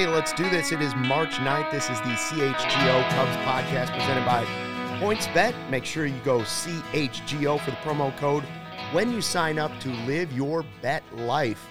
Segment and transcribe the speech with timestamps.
[0.00, 0.72] Hey, let's do this.
[0.72, 1.70] It is March 9th.
[1.70, 4.46] This is the CHGO Cubs podcast presented by
[4.98, 5.68] PointsBet.
[5.68, 8.42] Make sure you go CHGO for the promo code
[8.92, 11.68] when you sign up to live your bet life.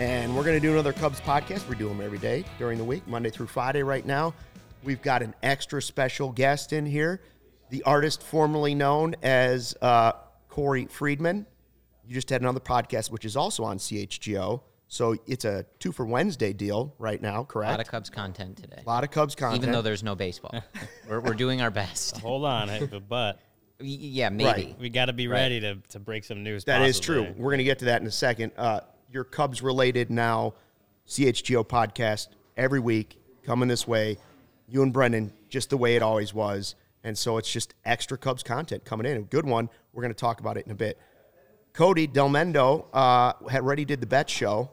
[0.00, 1.68] And we're going to do another Cubs podcast.
[1.68, 4.34] We do them every day during the week, Monday through Friday right now.
[4.82, 7.20] We've got an extra special guest in here,
[7.68, 10.14] the artist formerly known as uh,
[10.48, 11.46] Corey Friedman.
[12.04, 14.60] You just had another podcast, which is also on CHGO.
[14.92, 17.68] So it's a two for Wednesday deal right now, correct?
[17.68, 18.82] A lot of Cubs content today.
[18.84, 19.62] A lot of Cubs content.
[19.62, 20.52] Even though there's no baseball.
[21.08, 22.16] we're, we're doing our best.
[22.22, 23.38] Hold on, hey, but, but
[23.80, 24.44] Y- Yeah, maybe.
[24.50, 24.76] Right.
[24.80, 25.38] we got to be Right.
[25.42, 26.64] ready to, to break some news.
[26.64, 27.24] That is possibly.
[27.26, 27.34] true.
[27.36, 28.50] We're going to get to that in a second.
[28.58, 28.80] Uh,
[29.12, 30.54] your Cubs related now
[31.06, 32.26] CHGO podcast
[32.56, 34.18] every week coming this way.
[34.68, 36.74] You and Brendan, just the way it always was.
[37.04, 39.16] And so it's just extra Cubs content coming in.
[39.16, 39.70] A good one.
[39.92, 40.98] We're going to talk about it in a bit.
[41.72, 44.70] Cody Delmendo uh, had already did the bet show,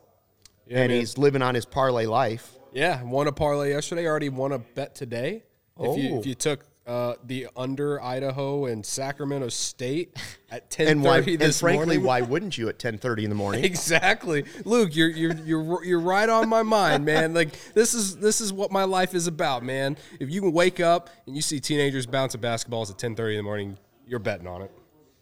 [0.69, 1.00] Yeah, and man.
[1.00, 2.53] he's living on his parlay life.
[2.73, 4.05] Yeah, won a parlay yesterday.
[4.07, 5.44] Already won a bet today.
[5.79, 6.19] If you Oh.
[6.19, 10.17] if you took uh, the under Idaho and Sacramento State
[10.51, 11.19] at ten And why?
[11.19, 12.03] thirty And frankly, morning.
[12.03, 13.63] why wouldn't you at ten thirty in the morning?
[13.66, 14.95] Exactly, Luke.
[14.95, 17.34] You're you're you're you're right on my mind, man.
[17.34, 19.97] Like this is this is what my life is about, man.
[20.19, 23.39] If you can wake up and you see teenagers bouncing basketballs at ten thirty in
[23.39, 24.72] the morning, you're betting on it.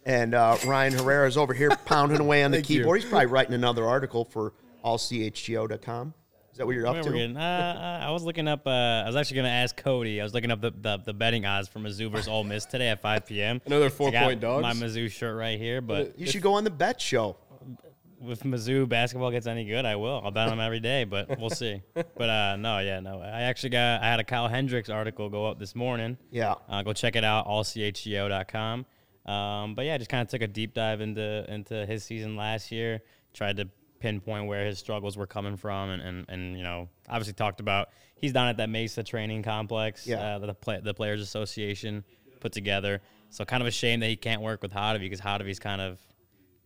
[0.04, 2.78] And uh, Ryan Herrera is over here pounding away on the Thank you.
[2.80, 3.00] keyboard.
[3.00, 4.52] He's probably writing another article for
[4.86, 6.14] allchgo.com.
[6.52, 7.12] Is that what you're up to?
[7.12, 8.66] getting- uh, uh, I was looking up.
[8.66, 10.20] Uh, I was actually going to ask Cody.
[10.20, 12.88] I was looking up the, the, the betting odds for Mizzou versus Ole Miss today
[12.88, 13.60] at 5 p.m.
[13.66, 14.62] Another I got four-point dogs?
[14.62, 17.36] My Mizzou shirt right here, but You should go on the bet show.
[18.22, 20.22] if Mizzou basketball gets any good, I will.
[20.24, 21.82] I'll bet them every day, but we'll see.
[22.16, 23.20] But uh, no, yeah, no.
[23.20, 24.00] I actually got.
[24.02, 26.16] I had a Kyle Hendricks article go up this morning.
[26.30, 26.54] Yeah.
[26.70, 28.86] Uh, go check it out, allchgo.com.
[29.26, 32.36] Um, but yeah, I just kind of took a deep dive into into his season
[32.36, 33.02] last year.
[33.34, 33.68] Tried to
[34.06, 37.88] pinpoint where his struggles were coming from, and and, and you know, obviously talked about
[38.16, 40.06] he's down at that Mesa training complex.
[40.06, 40.16] Yeah.
[40.36, 42.04] Uh, that the play, the Players Association
[42.40, 43.00] put together.
[43.30, 45.98] So kind of a shame that he can't work with Hottovy because Hottovy's kind of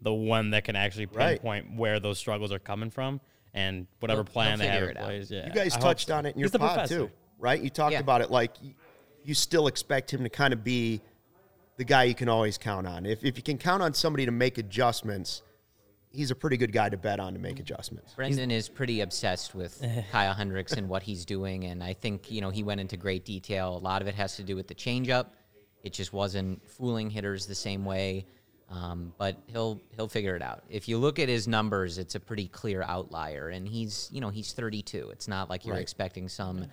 [0.02, 1.40] the one that can actually Right.
[1.42, 3.20] pinpoint where those struggles are coming from
[3.54, 5.30] and whatever He'll- plan he'll they have figure in place.
[5.30, 6.16] Yeah, You guys I touched so.
[6.16, 6.98] on it in your He's the pod professor.
[7.06, 7.60] too, right?
[7.60, 8.00] You talked Yeah.
[8.00, 8.52] about it like
[9.24, 11.00] you still expect him to kind of be
[11.76, 13.06] the guy you can always count on.
[13.06, 15.42] If if you can count on somebody to make adjustments,
[16.12, 18.14] he's a pretty good guy to bet on to make adjustments.
[18.14, 22.40] Brendan is pretty obsessed with Kyle Hendricks and what he's doing, and I think you
[22.40, 23.76] know he went into great detail.
[23.76, 25.26] A lot of it has to do with the changeup;
[25.82, 28.26] it just wasn't fooling hitters the same way.
[28.68, 30.62] Um, but he'll he'll figure it out.
[30.68, 34.28] If you look at his numbers, it's a pretty clear outlier, and he's you know
[34.30, 35.10] he's 32.
[35.12, 35.82] It's not like you're Right.
[35.82, 36.66] expecting some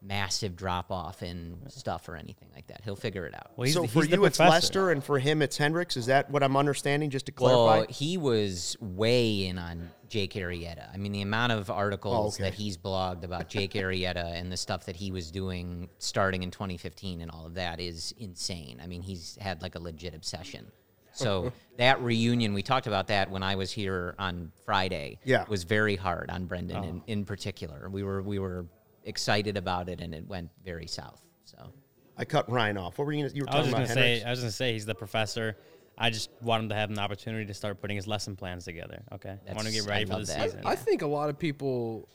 [0.00, 2.80] massive drop off in stuff or anything like that.
[2.84, 3.50] He'll figure it out.
[3.56, 4.38] Well, he's so the- for he's the you, it's.
[4.38, 5.96] Lester, and for him, it's Hendricks.
[5.96, 7.10] Is that what I'm understanding?
[7.10, 7.78] Just to clarify.
[7.78, 10.92] Well, he was way in on Jake Arrieta.
[10.92, 12.50] I mean, the amount of articles Oh, okay.
[12.50, 16.50] that he's blogged about Jake Arrieta and the stuff that he was doing starting in
[16.50, 18.80] 2015 and all of that is insane.
[18.82, 20.70] I mean, he's had like a legit obsession.
[21.12, 25.18] So that reunion, we talked about that when I was here on Friday.
[25.24, 25.44] Yeah.
[25.48, 26.88] was very hard on Brendan oh.
[26.88, 27.88] in, in particular.
[27.90, 28.66] We were we were
[29.08, 31.20] excited about it, and it went very south.
[31.44, 31.72] So
[32.16, 32.98] I cut Ryan off.
[32.98, 33.24] What were you?
[33.24, 34.86] Gonna, you were I was talking just about gonna say, I was gonna say he's
[34.86, 35.56] the professor.
[35.96, 39.02] I just want him to have an opportunity to start putting his lesson plans together.
[39.12, 40.62] Okay, I want to get ready I for the season.
[40.64, 42.08] I think a lot of people,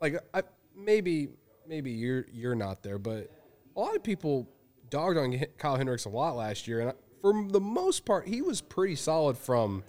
[0.00, 0.42] like I
[0.74, 1.28] maybe
[1.66, 3.30] maybe you're you're not there, but
[3.76, 4.48] a lot of people
[4.90, 8.60] dogged on Kyle Hendricks a lot last year, and for the most part, he was
[8.60, 9.84] pretty solid from,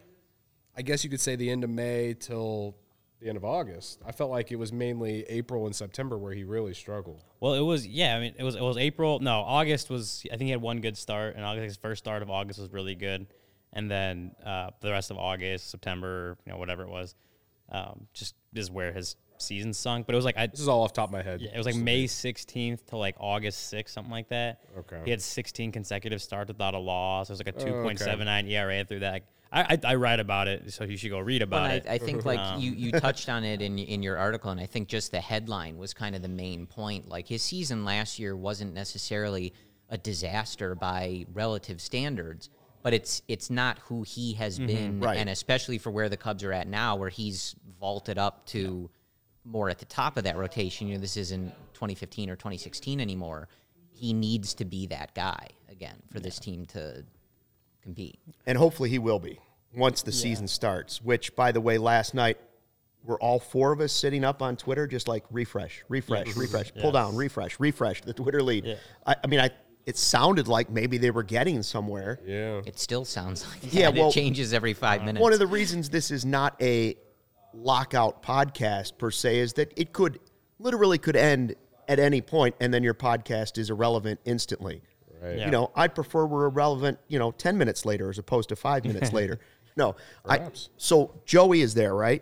[0.75, 2.75] I guess you could say the end of May till
[3.19, 3.99] the end of August.
[4.05, 7.23] I felt like it was mainly April and September where he really struggled.
[7.39, 8.15] Well, it was yeah.
[8.15, 9.19] I mean, it was it was April.
[9.19, 10.23] No, August was.
[10.27, 12.71] I think he had one good start, and August his first start of August was
[12.71, 13.27] really good,
[13.73, 17.15] and then uh, the rest of August, September, you know, whatever it was,
[17.71, 20.05] um, just is where his season sunk.
[20.05, 20.47] But it was like I.
[20.47, 21.41] This is all off top of my head.
[21.41, 24.61] Yeah, it was like May 16th to like August 6th, something like that.
[24.77, 25.01] Okay.
[25.03, 27.29] He had 16 consecutive starts without a loss.
[27.29, 27.95] It was like a Oh, okay.
[27.95, 29.23] 2.79 ERA through that.
[29.51, 31.85] I, I I write about it, so you should go read about I, it.
[31.87, 34.65] I think like Um, you, you touched on it in in your article, and I
[34.65, 37.07] think just the headline was kind of the main point.
[37.09, 39.53] Like his season last year wasn't necessarily
[39.89, 42.49] a disaster by relative standards,
[42.83, 45.17] but it's it's not who he has been, Right.
[45.17, 48.89] and especially for where the Cubs are at now, where he's vaulted up to
[49.45, 50.87] more at the top of that rotation.
[50.87, 53.47] You know, this isn't 2015 or 2016 anymore.
[53.91, 57.03] He needs to be that guy again for this team to
[57.83, 58.19] compete.
[58.45, 59.39] and hopefully he will be
[59.75, 61.01] once the season starts.
[61.01, 62.37] Which, by the way, last night
[63.03, 66.39] were all four of us sitting up on Twitter, just like refresh, refresh, mm-hmm.
[66.39, 68.77] refresh, pull down, refresh, refresh the Twitter lead.
[69.05, 69.51] I, I mean, I
[69.85, 72.19] it sounded like maybe they were getting somewhere.
[72.23, 72.61] Yeah.
[72.65, 73.73] It still sounds like that.
[73.73, 75.21] Yeah, well, it changes every five minutes.
[75.21, 76.95] One of the reasons this is not a
[77.55, 80.19] lockout podcast per se is that it could
[80.59, 81.55] literally could end
[81.87, 84.83] at any point, and then your podcast is irrelevant instantly.
[85.21, 85.37] Right.
[85.37, 85.45] Yeah.
[85.45, 88.85] You know, I'd prefer we're irrelevant, you know, 10 minutes later as opposed to five
[88.85, 89.39] minutes later.
[89.77, 89.95] No.
[90.27, 92.21] I, so Joey is there, right?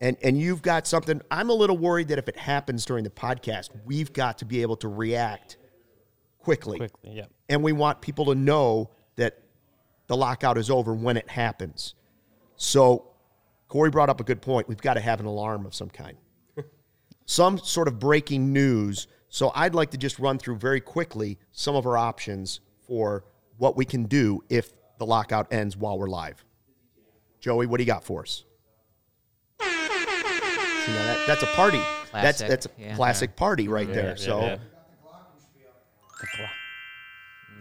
[0.00, 1.20] And, and you've got something.
[1.30, 4.62] I'm a little worried that if it happens during the podcast, we've got to be
[4.62, 5.58] able to react
[6.38, 6.78] quickly.
[6.78, 7.26] quickly, yeah.
[7.50, 9.38] And we want people to know that
[10.06, 11.94] the lockout is over when it happens.
[12.56, 13.10] So
[13.68, 14.68] Corey brought up a good point.
[14.68, 16.16] We've got to have an alarm of some kind,
[17.26, 19.08] some sort of breaking news.
[19.34, 23.24] So I'd like to just run through very quickly some of our options for
[23.58, 26.44] what we can do if the lockout ends while we're live.
[27.40, 28.44] Joey, what do you got for us?
[29.60, 31.78] See, now that, that's a party.
[32.12, 32.94] that's Classic, that's a yeah.
[32.94, 34.10] classic party right there.
[34.10, 34.56] yeah, so yeah.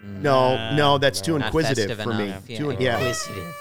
[0.04, 2.26] no, no, that's too Not inquisitive festive for me.
[2.26, 2.46] enough.
[2.46, 2.98] Too, Yeah, yeah.
[3.00, 3.56] inquisitive.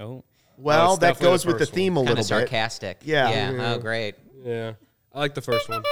[0.00, 0.22] Oh,
[0.58, 1.76] Well, it's that goes the with the first one.
[1.76, 2.48] theme a Kind little of bit.
[2.50, 2.98] sarcastic.
[3.04, 3.30] Yeah.
[3.52, 3.72] Yeah.
[3.72, 4.16] Oh, great.
[4.44, 4.72] Yeah.
[5.14, 5.82] I like the first one.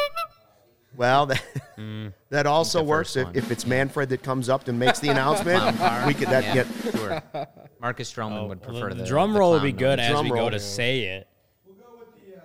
[0.96, 1.42] Well, that,
[2.30, 5.62] that also works if, if it's Manfred that comes up and makes the announcement.
[6.06, 6.66] we could that Yeah, get
[6.96, 7.22] sure.
[7.80, 10.06] Marcus Stroman would prefer the, the drum the roll would be good noise.
[10.06, 10.46] as Drum we roll.
[10.46, 11.28] go to say it.
[11.66, 12.40] We'll go with the uh,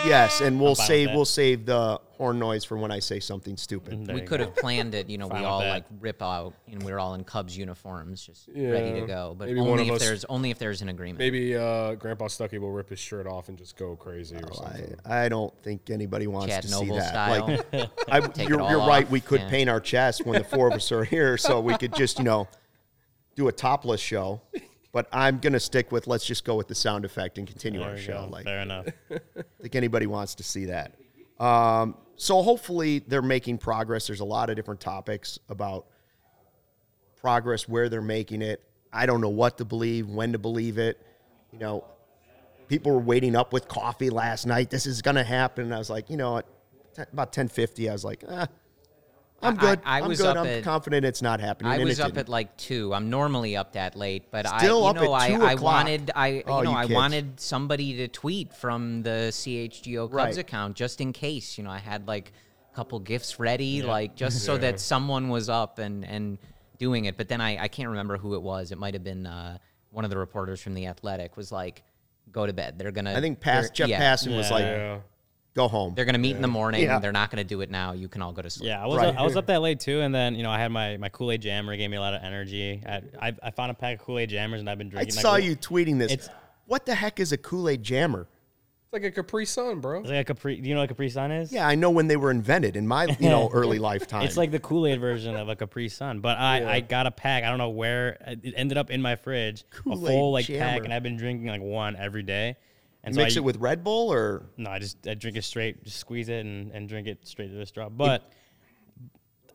[0.07, 1.15] Yes, and we'll save that.
[1.17, 4.07] we'll save the horn noise for when I say something stupid.
[4.07, 4.45] There We could go.
[4.47, 5.09] have planned it.
[5.09, 5.71] You know, Fine we with all that.
[5.71, 9.35] like rip out, and we're all in Cubs uniforms, just ready to go.
[9.39, 11.19] But Maybe one only of if us- there's only if there's an agreement.
[11.19, 14.55] Maybe uh, Grandpa Stucky will rip his shirt off and just go crazy or I,
[14.57, 14.95] something.
[15.05, 17.09] I don't think anybody wants Chad to see Noble that.
[17.09, 17.47] style.
[17.73, 19.05] Like, I, you're, all you're right.
[19.05, 19.11] off.
[19.11, 19.49] We could Yeah.
[19.51, 22.25] paint our chest when the four of us are here, so we could just you
[22.25, 22.49] know
[23.37, 24.41] do a topless show.
[24.93, 27.91] But I'm gonna stick with let's just go with the sound effect and continue There
[27.91, 28.25] our show.
[28.27, 28.33] go.
[28.33, 28.87] Like Fair enough.
[29.11, 30.95] I think anybody wants to see that.
[31.39, 34.07] Um, so hopefully they're making progress.
[34.07, 35.87] There's a lot of different topics about
[37.21, 38.63] progress, where they're making it.
[38.93, 41.01] I don't know what to believe, when to believe it.
[41.53, 41.85] You know,
[42.69, 44.71] people were waiting up with coffee last night.
[44.71, 45.65] This is going to happen.
[45.65, 46.43] And I was like, you know,
[46.97, 48.49] about 1050, I was like, ah,
[49.43, 49.81] I'm I- good.
[49.85, 50.37] I am was good.
[50.37, 51.73] up I'm at- confident it's not happening.
[51.73, 52.19] I and was up didn't.
[52.19, 52.93] at like two.
[52.93, 55.55] I'm normally up that late, but Still I, up you know, at I, 2 I
[55.55, 56.95] wanted, I, Oh, you know, you I kids.
[56.95, 60.39] wanted somebody to tweet from the CHGO Cubs Right.
[60.39, 61.57] account just in case.
[61.57, 62.33] You know, I had like
[62.73, 66.39] a couple gifts ready, like just so that someone was up and and
[66.79, 67.17] doing it.
[67.17, 68.73] But then I, I can't remember who it was.
[68.73, 69.59] It might have been uh,
[69.91, 71.37] one of the reporters from the Athletic.
[71.37, 71.83] Was like,
[72.31, 72.79] go to bed.
[72.79, 73.15] They're gonna.
[73.15, 74.55] I think Pass, Jeff yeah, Passan was Yeah.
[74.55, 74.99] like, Yeah.
[75.55, 75.95] Go home.
[75.95, 76.83] They're gonna meet in the morning.
[76.83, 76.99] Yeah.
[76.99, 77.93] They're not gonna do it now.
[77.93, 78.69] You can all go to sleep.
[78.69, 79.09] Yeah, I was Right.
[79.09, 81.09] up, I was up that late too, and then you know I had my, my
[81.09, 82.83] Kool Aid Jammer gave me a lot of energy.
[82.87, 85.19] I, I, I found a pack of Kool Aid Jammers and I've been drinking.
[85.19, 85.23] I drinking.
[85.23, 86.13] saw like, you tweeting this.
[86.13, 86.29] It's-
[86.67, 88.29] what the heck is a Kool Aid jammer?
[88.85, 90.01] It's like a Capri Sun, bro.
[90.01, 90.57] It's like a Capri.
[90.61, 91.53] Do you know what Capri Sun is?
[91.53, 94.23] Yeah, I know when they were invented in my you know early lifetime.
[94.23, 97.11] It's like the Kool Aid version of a Capri Sun, but I, I got a
[97.13, 97.45] pack.
[97.45, 100.59] I don't know where it ended up in my fridge, a Kool-Aid full like Jammer.
[100.61, 102.57] pack, and I've been drinking like one every day.
[103.03, 105.85] And mix I, it with Red Bull or no, I just I drink it straight,
[105.85, 107.89] just squeeze it and, and drink it straight to the straw.
[107.89, 108.31] But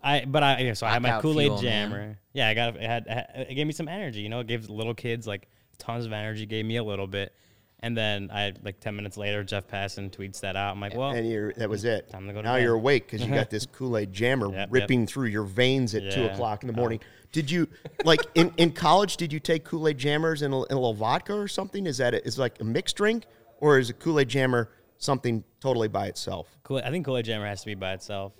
[0.04, 1.90] I but I yeah, so I had my Kool Aid fuel, man.
[1.90, 2.20] Jammer.
[2.34, 4.22] Yeah, I got it had it gave me some energy.
[4.22, 5.48] You know, it gives little kids like
[5.78, 6.46] tons of energy.
[6.46, 7.36] Gave me a little bit.
[7.82, 10.72] And then I like ten minutes later, Jeff Passan tweets that out.
[10.74, 12.10] I'm like, well, and you're, that was it.
[12.10, 12.63] Time to go to now bed.
[12.63, 16.12] you're awake because you got this Kool Aid jammer Yep, ripping through your veins at
[16.12, 17.00] two o'clock in the morning.
[17.32, 17.67] Did you
[18.05, 19.17] like in, in college?
[19.17, 21.86] Did you take Kool Aid jammers and a, and a little vodka or something?
[21.86, 23.25] Is that a, is like a mixed drink
[23.60, 26.48] or is a Kool Aid jammer something totally by itself?
[26.63, 28.34] Kool- I think Kool Aid Jammer has to be by itself.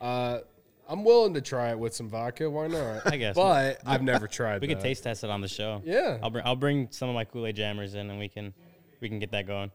[0.00, 0.40] Uh,
[0.88, 2.50] I'm willing to try it with some vodka.
[2.50, 3.06] Why not?
[3.12, 3.36] I guess.
[3.36, 4.60] But I've never tried.
[4.60, 4.82] We could that.
[4.82, 5.80] taste test it on the show.
[5.84, 6.18] Yeah.
[6.22, 8.52] I'll bring I'll bring some of my Kool Aid Jammers in, and we can
[9.02, 9.70] we can get that going.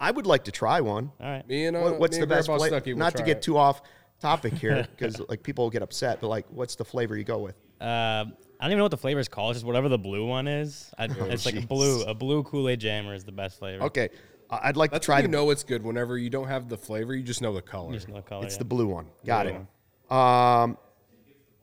[0.00, 1.12] I would like to try one.
[1.20, 1.46] All right.
[1.48, 2.80] Me and uh, What, what's me the and best Grandpa flavor?
[2.80, 3.42] Stuckey will Not to get it.
[3.42, 3.82] too off
[4.20, 7.54] topic here because like people get upset, but like, what's the flavor you go with?
[7.80, 8.24] Uh, I
[8.66, 9.52] don't even know what the flavor is called.
[9.52, 10.92] It's just whatever the blue one is.
[10.98, 12.02] I, it's like a blue.
[12.04, 13.84] A blue Kool Aid Jammer is the best flavor.
[13.84, 14.08] Okay,
[14.50, 15.82] I- I'd like That's to try you the know it's good.
[15.82, 17.92] Whenever you don't have the flavor, you just know the color.
[17.92, 18.44] Just no color.
[18.44, 18.58] It's yeah.
[18.58, 19.06] the blue one.
[19.24, 19.66] Got Blue
[20.10, 20.16] it.
[20.16, 20.78] Um,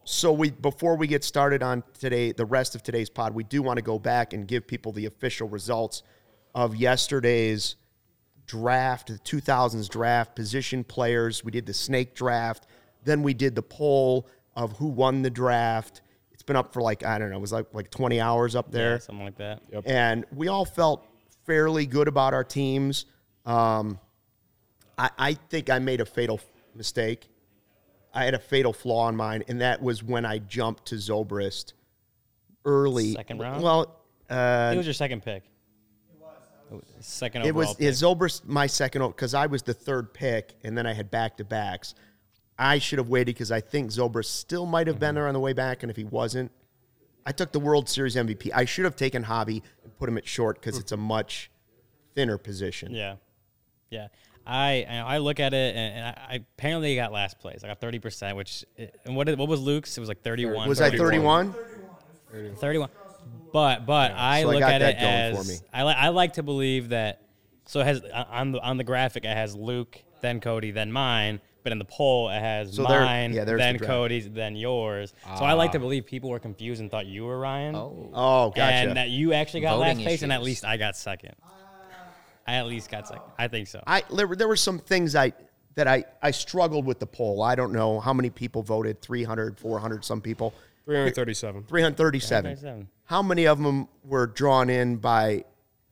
[0.04, 3.62] so we before we get started on today, the rest of today's pod, we do
[3.62, 6.04] want to go back and give people the official results
[6.56, 7.76] of yesterday's
[8.46, 11.44] draft, the 2000s draft, position players.
[11.44, 12.66] We did the snake draft,
[13.04, 16.02] then we did the poll of who won the draft.
[16.32, 18.72] It's been up for like I don't know, it was like like 20 hours up
[18.72, 19.62] there Yeah, something like that.
[19.72, 19.84] Yep.
[19.86, 21.06] and we all felt
[21.46, 23.06] fairly good about our teams.
[23.46, 24.00] Um,
[24.98, 26.40] I, I think I made a fatal
[26.76, 27.30] mistake.
[28.14, 31.74] I had a fatal flaw in mine, and that was when I jumped to Zobrist
[32.66, 33.14] early.
[33.14, 33.64] Second round?
[33.64, 33.96] Well,
[34.30, 35.44] uh, It was your second pick.
[36.70, 36.84] It was.
[37.00, 37.88] Second it overall was pick.
[37.88, 41.38] is Zobrist my second because I was the third pick, and then I had back
[41.38, 41.96] to backs.
[42.58, 45.00] I should have waited because I think Zobrist still might have Mm-hmm.
[45.02, 46.52] been there on the way back, and if he wasn't,
[47.26, 48.52] I took the World Series MVP.
[48.54, 51.50] I should have taken Javy and put him at short because it's a much
[52.16, 52.92] thinner position.
[52.94, 53.16] Yeah,
[53.90, 54.08] yeah.
[54.46, 57.64] I I look at it and, and I, I apparently got last place.
[57.64, 58.66] I got thirty percent, which
[59.06, 59.96] and what did, what was Luke's?
[59.98, 60.68] It was like thirty one.
[60.68, 61.54] Was I 31?
[62.60, 62.90] 31.
[63.52, 65.68] But but I so I look got at that it going for as me.
[65.74, 67.22] I like I like to believe that.
[67.66, 70.92] So it has uh, on the on the graphic it has Luke, then Cody, then
[70.92, 71.40] mine.
[71.62, 73.80] But in the poll it has So mine, yeah, there's the then.
[73.80, 75.14] Cody's, then yours.
[75.38, 75.82] So I like to ah.
[75.82, 77.76] believe people were confused and thought you were Ryan.
[77.76, 78.62] Oh, Oh, gotcha.
[78.62, 81.36] And that you actually got Voting last place, and at least I got second.
[82.48, 83.24] I at least got second.
[83.38, 83.84] I think so.
[83.86, 85.34] I there, were- there were some things I
[85.76, 87.44] that I I struggled with the poll.
[87.44, 90.54] I don't know how many people voted 300, 400 some people.
[90.86, 91.66] 337.
[91.66, 92.56] 337.
[92.56, 92.88] 337.
[93.10, 95.46] How many of them were drawn in by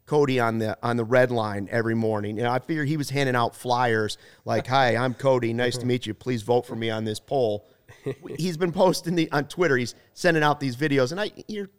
[0.05, 2.37] Cody on the on the red line every morning?
[2.37, 5.51] You know, I figure he was handing out flyers like, "Hi, I'm Cody.
[5.51, 6.13] Nice to meet you.
[6.13, 7.67] Please vote for me on this poll."
[8.37, 9.77] He's been posting the on Twitter.
[9.77, 11.71] He's sending out these videos, and I you're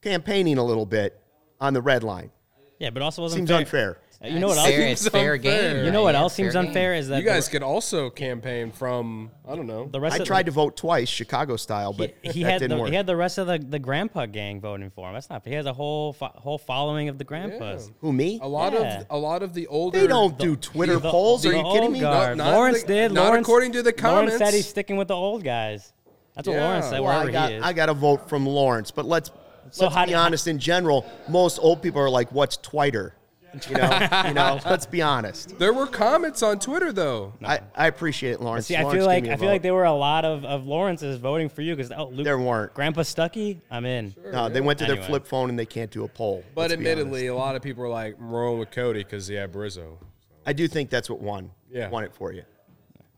[0.00, 1.20] campaigning a little bit
[1.60, 2.30] on the red line.
[2.78, 3.58] Yeah, but also wasn't Seems fair.
[3.58, 3.98] unfair.
[4.32, 4.66] You know what else?
[4.68, 5.72] fair, seems it's fair unfair.
[5.74, 5.84] game.
[5.86, 6.20] You know what right?
[6.20, 6.66] else seems game.
[6.66, 9.88] unfair is that You guys the, could also campaign from I don't know.
[9.90, 12.58] the rest I of tried to vote twice, Chicago style, but he, he that had
[12.60, 12.90] didn't the, work.
[12.90, 15.14] he had the rest of the, the grandpa gang voting for him.
[15.14, 15.44] That's not.
[15.46, 17.90] He has a whole fo- whole following of the grandpas.
[18.00, 18.38] Who me?
[18.42, 19.00] A lot Yeah.
[19.00, 21.42] of a lot of the older They don't do Twitter The- polls.
[21.42, 22.00] the Are you kidding old me?
[22.00, 22.36] guard.
[22.38, 23.12] No, not Lawrence the- did.
[23.12, 24.32] not Lawrence, according to the comments.
[24.34, 25.92] Lawrence said he's sticking with the old guys.
[26.34, 26.66] That's what Yeah.
[26.66, 27.00] Lawrence said.
[27.00, 27.62] Well, I got he is.
[27.64, 29.30] I got a vote from Lawrence, but let's
[29.70, 30.46] So let's how be do- honest.
[30.46, 33.14] In general, most old people are like, "What's Twitter?"
[33.68, 34.60] You know, you know.
[34.66, 35.58] Let's be honest.
[35.58, 37.32] There were comments on Twitter though.
[37.44, 38.66] I, I appreciate it, Lawrence.
[38.66, 40.44] See, I Lawrence feel like me a I feel like there were a lot of,
[40.44, 42.74] of Lawrence's voting for you because oh, Luke, There weren't.
[42.74, 43.60] Grandpa Stuckey.
[43.70, 44.14] I'm in.
[44.32, 45.06] No, they went to their Anyway.
[45.08, 46.44] flip phone and they can't do a poll.
[46.54, 49.54] But admittedly, a lot of people were like, I'm rolling with Cody because he had
[49.54, 49.98] Rizzo.
[50.44, 51.50] I do think that's what won.
[51.70, 51.88] Yeah.
[51.88, 52.42] won it for you.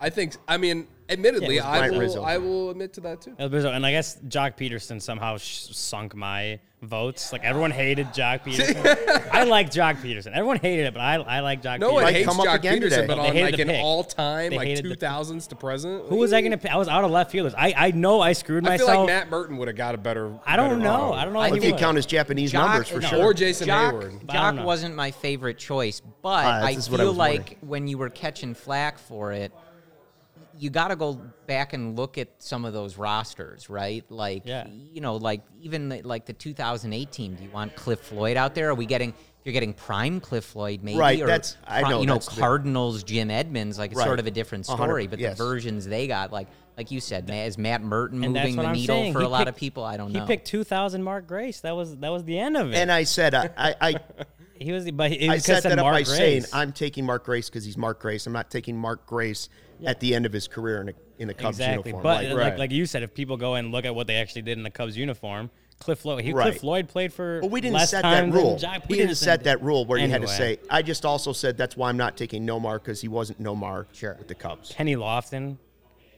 [0.01, 0.37] I think.
[0.47, 2.01] I mean, admittedly, Yeah, I will.
[2.01, 2.23] Rizzo.
[2.23, 3.35] I will admit to that too.
[3.39, 3.65] It was.
[3.65, 7.33] And I guess Joc Pederson somehow sh- sunk my votes.
[7.33, 9.29] Like everyone hated Joc Pederson.
[9.33, 10.29] I like Joc Pederson.
[10.33, 12.15] Everyone hated it, but I, I like Joc No one Might Pederson.
[12.17, 13.07] hates come up Joc again Pederson, today.
[13.09, 13.83] but They on like the an pick.
[13.83, 16.07] all-time, like hated the- 2000s to present.
[16.07, 16.71] Who was I going to pick?
[16.71, 17.53] I was out of left field.
[17.59, 19.09] I, I know I screwed I feel myself.
[19.11, 20.39] like Matt Murton would have got a better.
[20.47, 20.97] I don't better know.
[21.09, 21.13] vote.
[21.15, 21.41] I don't know.
[21.41, 23.09] I if If he you count his Japanese Joc- numbers for no.
[23.09, 23.25] sure.
[23.25, 24.27] Or Jason Joc, Heyward.
[24.27, 27.89] Joc wasn't my favorite choice, but uh, I this is what I feel like when
[27.89, 29.53] you were catching flack for it,
[30.59, 34.05] you got to go back and look at some of those rosters, right?
[34.11, 34.67] Like, Yeah.
[34.93, 37.35] you know, like even the, like the 2008 team.
[37.35, 38.71] Do you want Cliff Floyd out there?
[38.71, 39.11] Are we getting?
[39.11, 42.27] If you're getting prime Cliff Floyd, maybe, Right, Or that's- I know, you know, that's
[42.35, 44.05] the- Cardinals Jim Edmonds, like it's Right.
[44.07, 45.07] sort of a different story.
[45.07, 45.39] But yes.
[45.39, 48.73] the versions they got, like like you said, Ma- is Matt Murton moving the I'm
[48.73, 49.13] needle saying.
[49.13, 49.83] for He a lot of people?
[49.83, 50.21] I don't know.
[50.21, 51.61] he picked 2,000 Mark Grace.
[51.61, 52.77] That was that was the end of it.
[52.77, 53.95] And I said, I, I, I,
[54.55, 56.17] he was, but it I was set that up Mark by Grace.
[56.17, 58.27] saying I'm taking Mark Grace because he's Mark Grace.
[58.27, 59.49] I'm not taking Mark Grace
[59.85, 61.91] at the end of his career in a in a Cubs exactly.
[61.91, 62.03] uniform.
[62.03, 62.59] But Like, like, right.
[62.59, 64.71] like you said, if people go and look at what they actually did in the
[64.71, 66.45] Cubs uniform, Cliff Floyd, he, Right.
[66.51, 67.41] Cliff Floyd played for.
[67.41, 68.59] But we didn't less set that rule.
[68.89, 69.45] We didn't set did.
[69.47, 70.59] that rule where you had to say.
[70.71, 74.15] I just also said that's why I'm not taking Nomar because he wasn't Nomar Sure.
[74.19, 74.73] with the Cubs.
[74.77, 75.57] Kenny Lofton,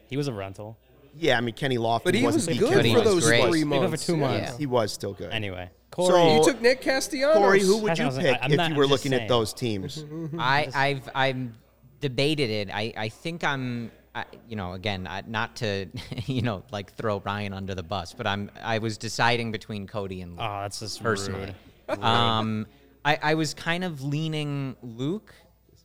[0.06, 0.76] he was a rental.
[1.18, 3.24] Yeah, I mean Kenny Lofton But he wasn't was good But he for was those
[3.26, 3.44] great.
[3.48, 4.04] three He was months.
[4.04, 4.26] for two Yeah.
[4.28, 4.56] months.
[4.58, 5.32] He was still good.
[5.32, 7.36] Anyway, Corey, So- You took Nick Castellanos.
[7.36, 9.04] Corey, who would you what I was- pick I'm if not- you were I'm just
[9.04, 10.04] looking at those teams?
[10.38, 11.54] I, I've I'm
[12.00, 12.70] debated it.
[12.72, 15.86] I, I think I'm I, you know again I, not to
[16.26, 20.20] you know like throw Ryan under the bus, but I'm I was deciding between Cody
[20.22, 21.54] and Luke oh, that's just personally.
[21.88, 22.02] rude.
[22.02, 22.66] Um,
[23.04, 25.34] I, I was kind of leaning Luke.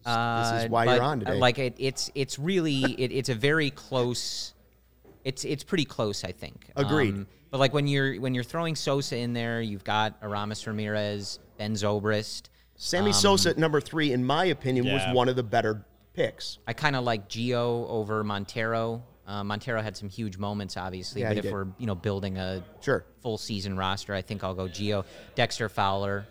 [0.06, 1.40] Uh, this is why you're on uh, today.
[1.40, 4.54] Like it, it's it's really it, it's a very close.
[5.24, 6.70] It's it's pretty close, I think.
[6.76, 7.16] Agreed.
[7.16, 11.40] Um, but like when you're when you're throwing Sosa in there, you've got Aramis Ramirez,
[11.58, 12.50] Ben Zobrist.
[12.76, 15.08] Sammy Sosa at number three, in my opinion, Yeah.
[15.08, 16.58] was one of the better picks.
[16.68, 19.04] I kind of like Gio over Montero.
[19.28, 21.54] Uh, Montero had some huge moments, obviously, Yeah, but if did.
[21.54, 23.04] we're you know building a Sure.
[23.22, 25.04] full season roster, I think I'll go Gio.
[25.34, 26.28] Dexter Fowler,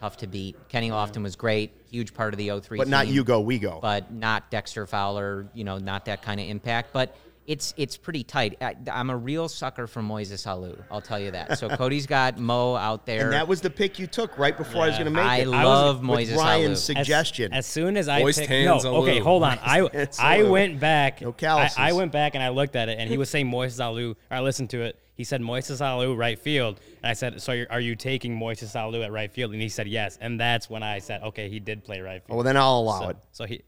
[0.00, 0.56] tough to beat.
[0.68, 3.78] Kenny Lofton was great, huge part of the 03 But not you go, we go.
[3.82, 5.46] but not Dexter Fowler.
[5.54, 7.14] You know, not that kind of impact, but.
[7.50, 8.58] It's it's pretty tight.
[8.60, 10.80] I, I'm a real sucker for Moises Alou.
[10.88, 11.58] I'll tell you that.
[11.58, 13.24] So Cody's got Mo out there.
[13.24, 15.38] and that was the pick you took right before I was going to make I
[15.38, 15.48] it.
[15.48, 16.94] I love With Moises Ryan's Alou.
[16.94, 17.52] suggestion.
[17.52, 19.58] As, as soon as I Moist picked, hands, no, okay, hold on.
[19.64, 21.22] I I went back.
[21.22, 21.76] No I, calluses.
[21.76, 24.12] I went back and I looked at it, and he was saying Moises Alou.
[24.12, 25.00] Or I listened to it.
[25.16, 28.76] He said Moises Alou right field, and I said, "So you're, are you taking Moises
[28.76, 31.58] Alou at right field?" And he said yes, and that's when I said, "Okay, he
[31.58, 33.16] did play right field." well, then I'll allow so, it.
[33.32, 33.62] so he,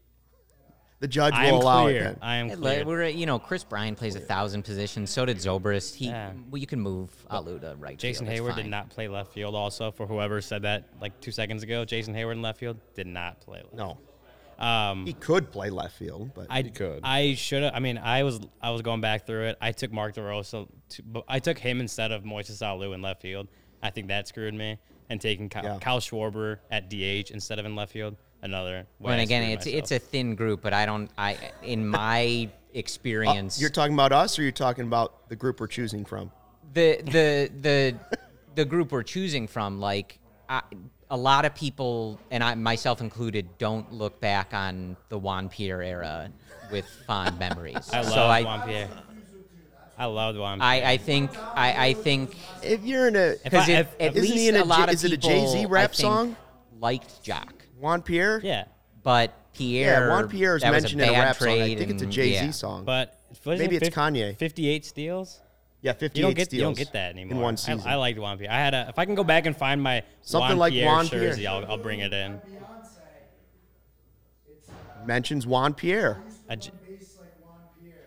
[1.03, 1.99] The judge I am will allow clear.
[1.99, 2.17] it then.
[2.21, 2.85] I am Hey, clear.
[2.85, 5.09] We're, you know, Kris Bryant plays a thousand positions.
[5.09, 5.95] So did Zobrist.
[5.95, 6.31] He, Yeah.
[6.49, 7.97] well, you can move Alou to right.
[7.99, 9.53] Jason field, that's Heyward did not play left field.
[9.53, 13.05] Also, for whoever said that like two seconds ago, Jason Heyward in left field did
[13.07, 13.57] not play.
[13.63, 13.73] Left.
[13.73, 13.97] No.
[14.65, 17.01] Um, He could play left field, but I could.
[17.03, 17.73] I should have.
[17.75, 19.57] I mean, I was I was going back through it.
[19.59, 23.21] I took Mark DeRosa, to, but I took him instead of Moises Alou in left
[23.21, 23.49] field.
[23.81, 24.79] I think that screwed me.
[25.09, 25.79] And taking Kyle, Yeah.
[25.81, 28.77] Kyle Schwarber at DH instead of in left field, another.
[28.79, 29.79] way Well, and again, it's myself.
[29.79, 31.09] it's a thin group, but I don't.
[31.17, 35.59] I in my experience, Uh, you're talking about us, or you're talking about the group
[35.59, 36.31] we're choosing from?
[36.73, 37.95] the the the
[38.55, 40.19] the group we're choosing from, like
[40.49, 40.61] I,
[41.09, 45.81] a lot of people, and I myself included, don't look back on the Juan Pierre
[45.83, 46.29] era
[46.71, 47.89] with fond memories.
[47.93, 48.89] I love so I, Juan Pierre.
[49.95, 50.59] I loved Juan.
[50.59, 50.89] I, Pierre.
[50.89, 54.49] I think I, I think If you're in a because at if- Isn't he least
[54.49, 56.35] in a a lot of is it a Jay Z rap song?
[56.79, 57.51] liked Joc,
[57.83, 58.63] Juan Pierre, yeah,
[59.03, 60.05] but Pierre.
[60.05, 61.47] yeah, Juan Pierre is that was mentioned a in a bad rap song.
[61.49, 62.51] I trade think it's a and- Jay Z yeah.
[62.51, 62.85] song.
[62.85, 64.37] but wasn't Maybe it it's Kanye.
[64.37, 65.41] Fifty-eight steals.
[65.81, 67.35] yeah, 58 You don't get steals you don't get that anymore.
[67.35, 67.81] in one I- season.
[67.85, 68.51] I, liked Juan Pierre.
[68.51, 70.85] I had a if I can go back and find my Something Juan like Pierre
[70.87, 71.21] Juan Pierre.
[71.29, 72.39] jersey, I'll, I'll bring it in.
[75.05, 76.17] Mentions Juan Pierre.
[76.49, 76.71] I j-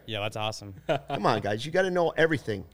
[0.07, 0.75] yeah, that's awesome.
[0.87, 2.65] Come on, guys, you got to know everything.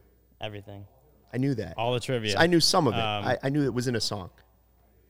[0.40, 0.84] Everything,
[1.32, 1.74] I knew that.
[1.78, 2.36] all the trivia.
[2.38, 3.00] I knew some of it.
[3.00, 4.30] Um, I, I knew it was in a song.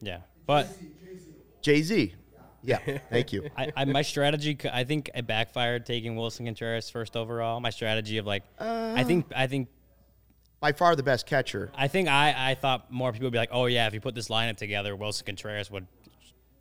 [0.01, 0.69] Yeah, but
[1.63, 2.15] Jay Z.
[2.65, 2.79] Yeah,
[3.11, 3.49] thank you.
[3.57, 4.57] I, I my strategy.
[4.73, 7.59] I think it backfired taking Willson Contreras first overall.
[7.61, 9.69] My strategy of like, I think I think
[10.61, 11.73] By far the best catcher.
[11.75, 14.15] I think I I thought more people would be like, oh yeah, if you put
[14.15, 15.87] this lineup together, Willson Contreras would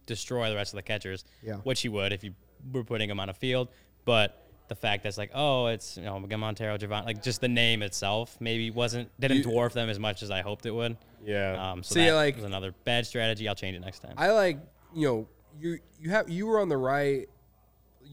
[0.07, 1.23] destroy the rest of the catchers.
[1.43, 1.57] Yeah.
[1.57, 2.33] which he would if you
[2.71, 3.67] were putting him on a field.
[4.03, 4.37] But
[4.69, 7.83] the fact that's like, oh, it's you know Miguel Montero, Javon, like just the name
[7.83, 10.97] itself maybe wasn't didn't You- dwarf them as much as I hoped it would.
[11.23, 11.71] Yeah.
[11.73, 13.47] Um, so See, that like- was another bad strategy.
[13.47, 14.15] I'll change it next time.
[14.17, 14.57] I like
[14.93, 15.27] you know
[15.59, 17.27] you you have you were on the right.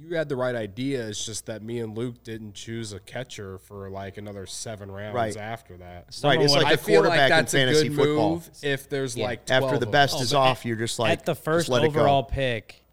[0.01, 1.09] You had the right idea.
[1.09, 5.14] It's just that me and Luke didn't choose a catcher for like another seven rounds
[5.17, 5.37] Right.
[5.37, 6.17] after that.
[6.23, 8.31] Right, it's would- like I a feel like quarterback in that's a fantasy good football.
[8.35, 9.25] move if there's Yeah.
[9.25, 10.23] like 12 After the of best them.
[10.23, 11.99] is but off, you're just like at the just first let it go.
[12.01, 12.85] overall pick,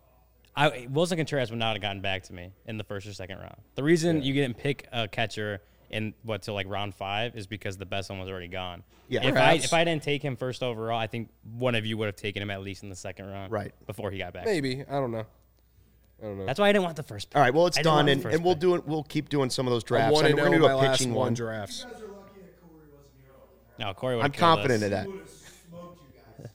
[0.56, 3.38] I, Willson Contreras would not have gotten back to me in the first or second
[3.38, 3.58] round.
[3.76, 5.62] The reason you didn't pick a catcher
[5.96, 8.84] in what till like round five is because the best one was already gone.
[9.08, 9.26] Yeah.
[9.28, 12.08] if I if I didn't take him first overall, I think one of you would
[12.08, 13.74] have taken him at least in the second round, Right.
[13.88, 14.46] before he got back.
[14.46, 15.26] Maybe I don't know.
[16.22, 16.46] I don't know.
[16.46, 17.30] That's why I didn't want the first.
[17.30, 17.36] Pick.
[17.38, 18.86] All right, well it's I done, and, and we'll do it.
[18.88, 20.14] We'll keep doing some of those drafts.
[20.14, 21.34] want I to know we're gonna do a last pitching one one.
[21.34, 21.86] drafts.
[23.78, 24.16] No, Corey.
[24.16, 24.86] I'm would've killed confident us.
[24.86, 25.08] of that.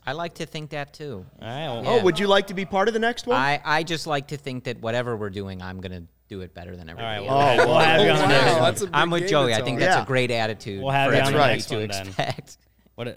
[0.07, 1.27] I like to think that too.
[1.43, 1.67] All right.
[1.83, 3.37] Well, Oh, would you like to be part of the next one?
[3.37, 6.77] I, I just like to think that whatever we're doing, I'm gonna do it better
[6.77, 7.29] than all everybody right.
[7.29, 7.59] else.
[7.59, 8.63] We'll, we'll have you on the wow, one.
[8.63, 9.53] that's a big I'm with Joey.
[9.53, 10.03] I think that's Yeah.
[10.05, 12.07] a great attitude We'll have for you on the everybody next to one then.
[12.07, 12.57] expect.
[12.97, 13.09] What?
[13.09, 13.13] uh,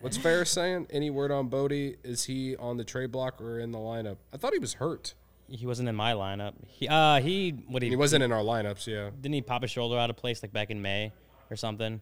[0.00, 0.88] What's Ferris saying?
[0.90, 1.72] Any word on Bote?
[1.72, 4.16] Is he on the trade block or in the lineup?
[4.32, 5.14] I thought he was hurt.
[5.48, 6.52] he wasn't in my lineup.
[6.66, 8.86] He uh he what he He wasn't in our lineups.
[8.86, 9.08] Yeah.
[9.20, 11.12] didn't he pop his shoulder out of place like back in May
[11.50, 11.94] or something?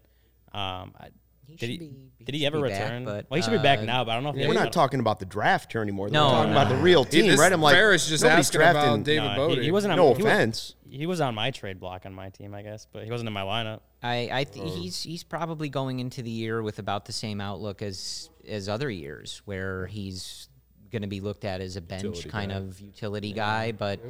[0.52, 1.08] Um, I,
[1.50, 3.04] He did he be- he did he ever be back, return?
[3.04, 4.54] but, well, he should be back uh, now, but I don't know if he we're
[4.54, 6.08] ever- not talking about the draft here anymore.
[6.10, 6.60] No, we're talking no.
[6.60, 7.52] about the real team, this- right?
[7.52, 9.02] I'm like, Ferris just nobody's asking about drafting.
[9.02, 10.74] David No, he- He, wasn't on, No he was- offense.
[10.88, 13.32] He was on my trade block on my team, I guess, but he wasn't in
[13.32, 13.80] my lineup.
[14.02, 17.80] I, I th- he's he's probably going into the year with about the same outlook
[17.82, 20.48] as as other years, where he's
[20.90, 22.56] going to be looked at as a bench Utility kind guy.
[22.58, 23.70] of utility guy.
[23.72, 24.00] But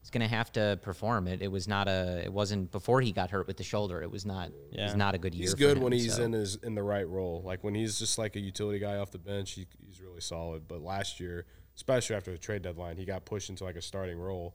[0.00, 1.28] he's going to have to perform.
[1.28, 4.02] It it was not a it wasn't before he got hurt with the shoulder.
[4.02, 4.84] It was not it Yeah.
[4.84, 5.42] was not a good year.
[5.42, 6.22] He's for good him, when he's so.
[6.22, 7.42] in his in the right role.
[7.44, 10.66] Like when he's just like a utility guy off the bench, he, he's really solid.
[10.68, 14.18] But last year, especially after the trade deadline, he got pushed into like a starting
[14.18, 14.54] role,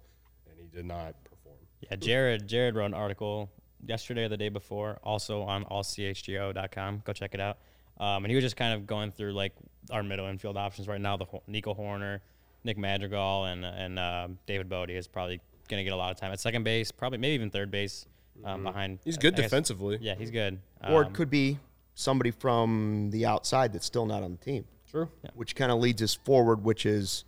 [0.49, 1.57] and he did not perform.
[1.81, 3.51] Yeah, Jared Jared wrote an article
[3.85, 7.01] yesterday or the day before, also on allchgo.com.
[7.05, 7.57] Go check it out.
[7.99, 9.53] Um, and he was just kind of going through like
[9.91, 11.15] our middle infield options right now.
[11.17, 12.21] The Nico Hoerner,
[12.63, 16.17] Nick Madrigal, and and uh, David Bote is probably going to get a lot of
[16.17, 18.05] time at second base, probably maybe even third base
[18.43, 18.99] um, behind.
[19.03, 19.97] He's I- good I guess- defensively.
[20.01, 20.59] Yeah, he's good.
[20.83, 21.59] Or Um, it could be
[21.95, 25.09] somebody from the outside that's still not on the team, True.
[25.35, 27.23] which kind of leads us forward, which is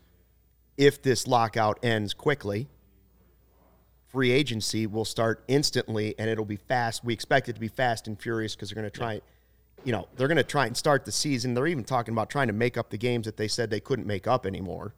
[0.78, 2.68] if this lockout ends quickly,
[4.08, 7.04] free agency will start instantly and it'll be fast.
[7.04, 9.22] We expect it to be fast and furious because they're going to try,
[9.86, 11.54] you know, they're going to try and start the season.
[11.54, 14.08] They're even talking about trying to make up the games that they said they couldn't
[14.08, 14.94] make up anymore.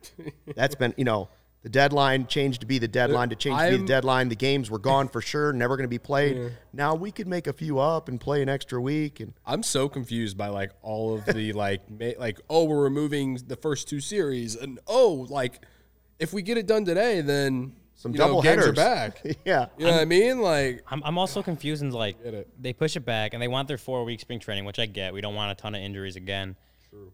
[0.56, 1.30] That's been, you know,
[1.64, 4.30] the deadline changed to be the deadline to uh, change to be the deadline.
[4.30, 6.54] The games were gone for sure, never going to be played.
[6.72, 9.90] Now we could make a few up and play an extra week and I'm so
[9.90, 14.00] confused by like all of the like ma- like oh we're removing the first two
[14.00, 15.66] series and oh like
[16.20, 19.22] if we get it done today then some you double games headers are back.
[19.46, 19.66] yeah.
[19.78, 20.40] You know what I mean?
[20.40, 22.48] Like I'm, I'm also confused in like Get it.
[22.62, 25.14] they push it back and they want their four week spring training, which I get.
[25.14, 26.56] We don't want a ton of injuries again.
[26.92, 27.12] True.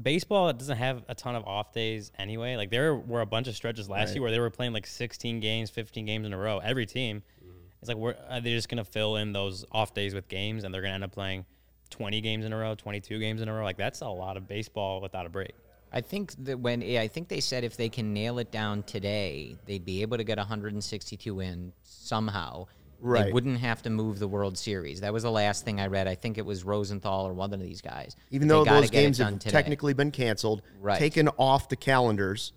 [0.00, 2.56] Baseball doesn't have a ton of off days anyway.
[2.56, 5.40] Like there were a bunch of stretches last year where they were playing like 16
[5.40, 6.58] games, 15 games in a row.
[6.58, 7.50] Every team, mm-hmm.
[7.80, 10.74] it's like we're, are they just gonna fill in those off days with games and
[10.74, 11.46] they're gonna end up playing
[11.88, 13.64] 20 games in a row, 22 games in a row.
[13.64, 15.54] Like that's a lot of baseball without a break.
[15.92, 19.56] I think that when I think they said if they can nail it down today,
[19.66, 22.66] they'd be able to get 162 in somehow.
[23.00, 23.26] Right.
[23.26, 25.00] They wouldn't have to move the World Series.
[25.02, 26.08] That was the last thing I read.
[26.08, 28.16] I think it was Rosenthal or one of these guys.
[28.30, 29.50] Even though those games have today.
[29.50, 30.98] technically been canceled, Right.
[30.98, 32.52] taken off the calendars.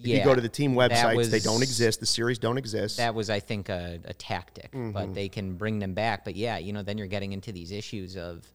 [0.00, 2.00] If you go to the team websites, they don't exist.
[2.00, 2.96] The series don't exist.
[2.96, 4.92] That was, I think, a, a tactic, Mm-hmm.
[4.92, 6.24] but they can bring them back.
[6.24, 8.46] But yeah, you know, then you're getting into these issues of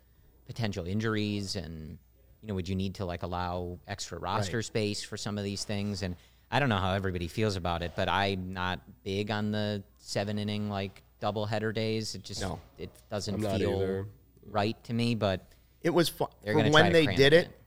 [0.45, 1.97] potential injuries, and
[2.41, 5.63] you know, would you need to like allow extra roster space for some of these
[5.63, 6.03] things?
[6.03, 6.15] And
[6.51, 10.37] I don't know how everybody feels about it, but I'm not big on the seven
[10.39, 12.15] inning like double header days.
[12.15, 12.59] It just No.
[12.77, 14.07] it doesn't feel either.
[14.45, 15.15] right to me.
[15.15, 15.45] But
[15.81, 17.59] it was fun They're for gonna try when they did it it.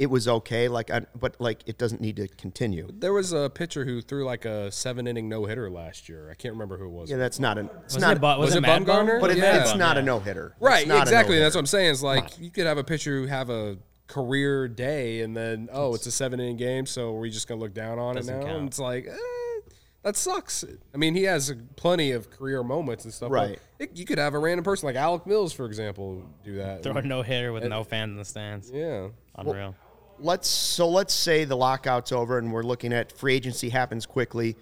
[0.00, 0.04] In.
[0.04, 2.88] It was okay, like, I, but like it doesn't need to continue.
[2.92, 6.28] there was a pitcher who threw like a seven inning no hitter last year.
[6.30, 7.10] I can't remember who it was.
[7.10, 7.70] Yeah, that's not an.
[7.84, 8.16] It's Was not.
[8.16, 9.06] it, Bu- was was it it Mad Bum?
[9.06, 9.20] Bumgarner?
[9.20, 9.60] but it, Yeah.
[9.60, 10.54] it's not a no hitter.
[10.60, 11.38] Right, exactly.
[11.38, 11.90] That's what I'm saying.
[11.90, 15.94] It's like you could have a pitcher who have a career day, and then oh,
[15.94, 18.40] it's a seven inning game, so we're we just gonna look down on it Doesn't
[18.40, 18.44] now?
[18.46, 18.58] count.
[18.58, 19.70] And it's like eh,
[20.02, 20.64] that sucks.
[20.94, 23.30] I mean, he has plenty of career moments and stuff.
[23.30, 23.58] Right.
[23.78, 26.82] it- you could have a random person like Alec Mills, for example, do that.
[26.82, 28.70] Throw a no hitter with no fans in the stands.
[28.72, 29.08] yeah.
[29.36, 29.74] Unreal.
[30.20, 34.56] Let's so let's say the lockout's over and we're looking at free agency happens quickly.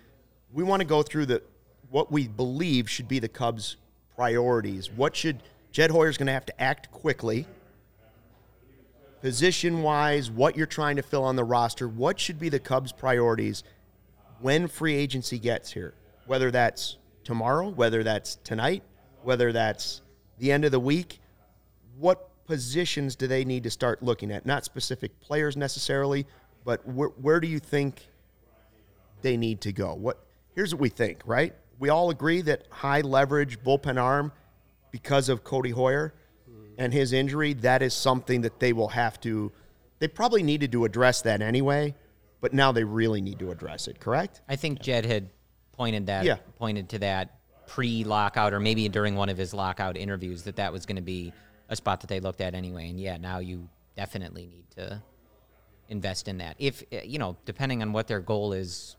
[0.52, 1.42] We want to go through the
[1.90, 3.76] what we believe should be the Cubs'
[4.14, 4.90] priorities.
[4.90, 5.42] What should
[5.72, 7.46] Jed Hoyer's going to have to act quickly,
[9.20, 11.88] position wise, what you're trying to fill on the roster.
[11.88, 13.64] What should be the Cubs' priorities
[14.40, 15.94] when free agency gets here?
[16.26, 18.82] Whether that's tomorrow, whether that's tonight,
[19.22, 20.02] whether that's
[20.38, 21.20] the end of the week
[21.98, 24.46] what positions do they need to start looking at?
[24.46, 26.26] Not specific players necessarily,
[26.64, 28.08] but where, where do you think
[29.22, 29.94] they need to go?
[29.94, 30.18] What
[30.56, 31.54] here's what we think, right?
[31.78, 34.32] We all agree that high leverage bullpen arm
[34.90, 36.12] because of Codi Heuer
[36.78, 39.52] and his injury, that is something that they will have to
[39.98, 41.94] they probably needed to address that anyway,
[42.40, 44.40] but now they really need to address it, correct?
[44.48, 45.28] I think Jed had
[45.72, 46.37] pointed that Yeah.
[46.58, 47.34] pointed to that
[47.66, 51.32] pre-lockout or maybe during one of his lockout interviews that that was going to be
[51.68, 52.88] a spot that they looked at anyway.
[52.90, 55.02] And yeah, now you definitely need to
[55.88, 56.57] invest in that.
[56.59, 58.96] If uh, you know, depending on what their goal is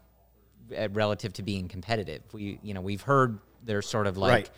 [0.77, 4.49] uh, relative to being competitive, we you know we've heard their sort of like Right.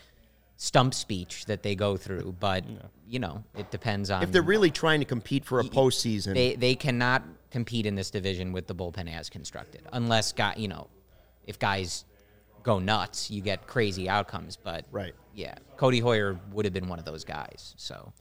[0.57, 2.63] stump speech that they go through, but
[3.07, 6.55] you know it depends on If they're really trying to compete for a postseason, they
[6.55, 10.87] they cannot compete in this division with the bullpen as constructed, unless guy you know,
[11.45, 12.05] if guys
[12.63, 14.57] go nuts, you get crazy outcomes.
[14.57, 15.13] But Right.
[15.33, 17.73] yeah, Codi Heuer would have been one of those guys.
[17.77, 18.13] So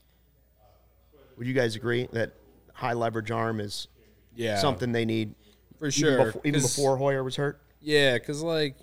[1.37, 2.33] would you guys agree that
[2.73, 3.87] high leverage arm is
[4.35, 4.57] Yeah.
[4.59, 5.35] something they need
[5.77, 6.25] For even sure.
[6.25, 7.59] before, even 'Cause- before Heuer was hurt?
[7.79, 8.75] Yeah, because like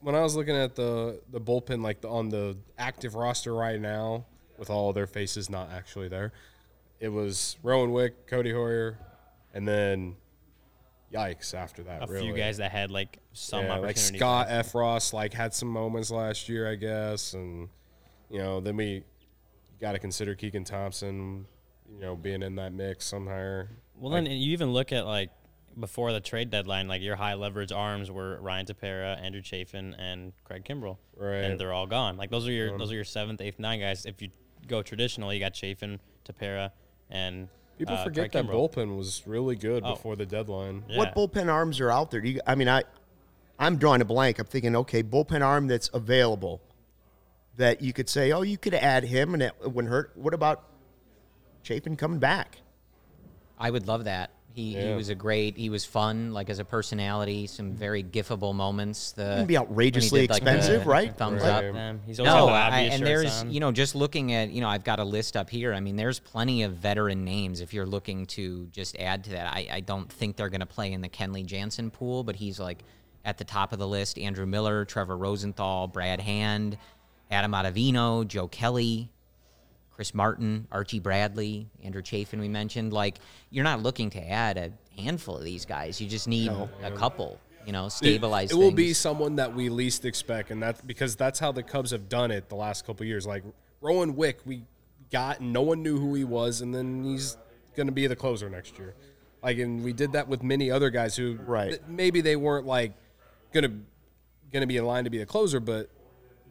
[0.00, 3.80] when I was looking at the the bullpen, like the, on the active roster right
[3.80, 4.24] now,
[4.56, 6.32] with all their faces not actually there,
[7.00, 8.96] it was Rowan Wick, Codi Heuer,
[9.54, 10.16] and then
[11.12, 12.02] yikes after that.
[12.02, 12.26] A really.
[12.26, 13.96] few guys that had like some yeah, like.
[13.96, 17.68] Scott Effross, like had some moments last year, I guess, and
[18.30, 19.04] you know then we
[19.80, 21.46] got to consider Keegan Thompson,
[21.90, 23.64] you know, being in that mix somehow.
[23.96, 25.30] Well, then you even look at like
[25.78, 30.32] before the trade deadline, like your high leverage arms were Ryan Tepera, Andrew Chafin, and
[30.44, 31.44] Craig Kimbrel, Right.
[31.44, 32.16] And they're all gone.
[32.16, 34.06] Like those are your um, those are your seventh, eighth, nine guys.
[34.06, 34.30] If you
[34.66, 36.70] go traditional, you got Chafin, Tepera,
[37.10, 38.72] and People uh, forget Craig that Kimbrel.
[38.72, 39.94] bullpen was really good Oh.
[39.94, 40.84] before the deadline.
[40.88, 40.98] Yeah.
[40.98, 42.20] What bullpen arms are out there?
[42.20, 42.82] Do you, I mean, I,
[43.58, 44.38] I'm drawing a blank.
[44.38, 46.60] I'm thinking, okay, bullpen arm that's available
[47.56, 50.12] that you could say, oh, you could add him and it wouldn't hurt.
[50.16, 50.64] What about
[51.64, 52.58] Chafin coming back?
[53.58, 54.30] I would love that.
[54.58, 55.56] He, he was a great.
[55.56, 57.46] He was fun, like as a personality.
[57.46, 59.12] Some very gifable moments.
[59.12, 61.16] The Wouldn't be outrageously did, like, expensive, the right?
[61.16, 61.64] Thumbs Right.
[61.66, 61.74] up.
[61.76, 63.52] Um, he's always No, got I, and there's on.
[63.52, 65.72] you know just looking at you know I've got a list up here.
[65.72, 69.52] I mean, there's plenty of veteran names if you're looking to just add to that.
[69.54, 72.58] I, I don't think they're going to play in the Kenley Jansen pool, but he's
[72.58, 72.82] like
[73.24, 74.18] at the top of the list.
[74.18, 76.76] Andrew Miller, Trevor Rosenthal, Brad Hand,
[77.30, 79.12] Adam Ottavino, Joe Kelly,
[79.98, 82.38] Chris Martin, Archie Bradley, Andrew Chafin.
[82.38, 83.18] We mentioned like
[83.50, 86.00] you're not looking to add a handful of these guys.
[86.00, 86.52] You just need
[86.84, 87.40] a couple.
[87.66, 88.52] You know, stabilize.
[88.52, 91.64] It, it will be someone that we least expect, and that's because that's how the
[91.64, 93.26] Cubs have done it the last couple years.
[93.26, 93.42] Like
[93.80, 94.62] Rowan Wick, we
[95.10, 97.36] got and no one knew who he was, and then he's
[97.74, 98.94] going to be the closer next year.
[99.42, 101.70] Like, and we did that with many other guys who, Right.
[101.70, 102.92] th- maybe they weren't like
[103.52, 103.70] going to
[104.52, 105.90] going to be in line to be a closer, but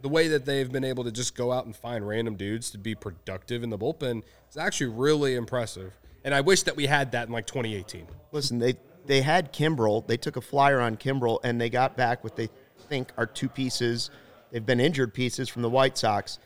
[0.02, 2.78] the way that they've been able to just go out and find random dudes to
[2.78, 5.94] be productive in the bullpen is actually really impressive.
[6.24, 8.08] And I wish that we had that in like 2018.
[8.32, 10.06] Listen, they they had Kimbrel.
[10.06, 12.50] They took a flyer on Kimbrel, and they got back what they
[12.90, 14.10] think are two pieces.
[14.52, 16.40] They've been injured pieces from the White Sox.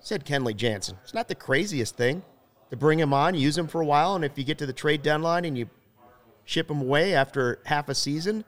[0.00, 0.96] Said Kenley Jansen.
[1.02, 2.22] It's not the craziest thing
[2.70, 4.72] to bring him on, use him for a while, and if you get to the
[4.72, 5.68] trade deadline and you
[6.44, 8.44] ship him away after half a season,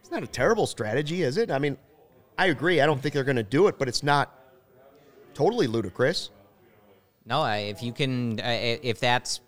[0.00, 1.50] it's not a terrible strategy, is it?
[1.50, 1.76] I mean,
[2.38, 2.80] I agree.
[2.80, 4.32] I don't think they're going to do it, but it's not
[5.34, 6.30] totally ludicrous.
[7.26, 8.44] No, if you can, uh,
[8.82, 9.40] if that's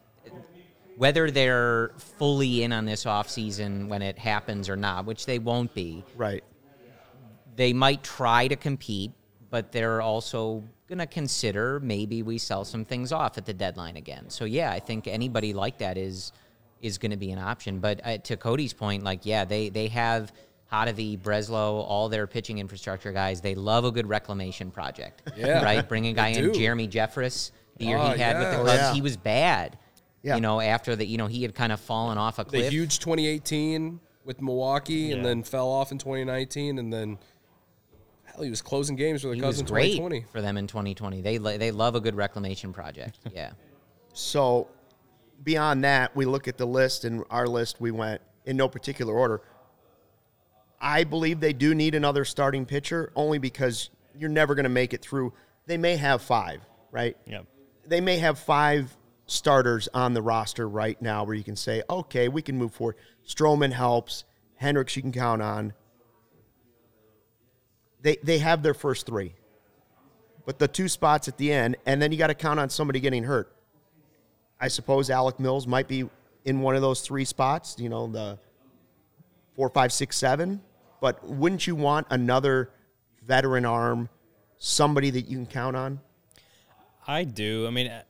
[0.96, 5.72] whether they're fully in on this offseason when it happens or not, which they won't
[5.72, 6.44] be, Right.
[7.56, 9.12] they might try to compete,
[9.48, 13.96] but they're also going to consider maybe we sell some things off at the deadline
[13.96, 14.28] again.
[14.28, 16.32] So yeah, I think anybody like that is
[16.82, 17.78] is going to be an option.
[17.78, 20.32] But uh, to Cody's point, like yeah, they they have
[20.72, 23.40] Hottovy, Breslow, all their pitching infrastructure guys.
[23.40, 25.22] They love a good reclamation project.
[25.36, 25.86] Yeah, right.
[25.88, 26.52] Bring a guy in, do.
[26.52, 27.50] Jeremy Jeffress.
[27.78, 28.50] The year Oh, he had with yeah.
[28.56, 28.94] the Oh, Cubs, yeah.
[28.94, 29.78] he was bad.
[30.22, 30.34] Yeah.
[30.36, 32.70] You know, after that, you know, he had kind of fallen off a the cliff.
[32.72, 37.18] huge 2018 with Milwaukee, and then fell off in 2019, and then
[38.24, 40.26] hell, he was closing games for the he Cubs was in great 2020.
[40.30, 41.22] for them in 2020.
[41.22, 43.18] They they love a good reclamation project.
[43.34, 43.52] Yeah.
[44.12, 44.68] So
[45.42, 49.14] beyond that, we look at the list, and our list we went in no particular
[49.14, 49.40] order.
[50.80, 54.94] I believe they do need another starting pitcher, only because you're never going to make
[54.94, 55.32] it through.
[55.66, 57.16] They may have five, right?
[57.26, 57.46] Yep.
[57.86, 62.28] They may have five starters on the roster right now where you can say, okay,
[62.28, 62.96] we can move forward.
[63.26, 64.24] Stroman helps.
[64.56, 65.72] Hendricks, you can count on.
[68.02, 69.34] They, they have their first three.
[70.46, 73.00] But the two spots at the end, and then you got to count on somebody
[73.00, 73.54] getting hurt.
[74.58, 76.08] I suppose Alec Mills might be
[76.44, 78.38] in one of those three spots, you know, the
[79.54, 80.60] four, five, six, seven.
[81.00, 82.70] But wouldn't you want another
[83.26, 84.08] veteran arm,
[84.58, 86.00] somebody that you can count on?
[87.06, 87.66] I do.
[87.66, 88.02] I mean, uh,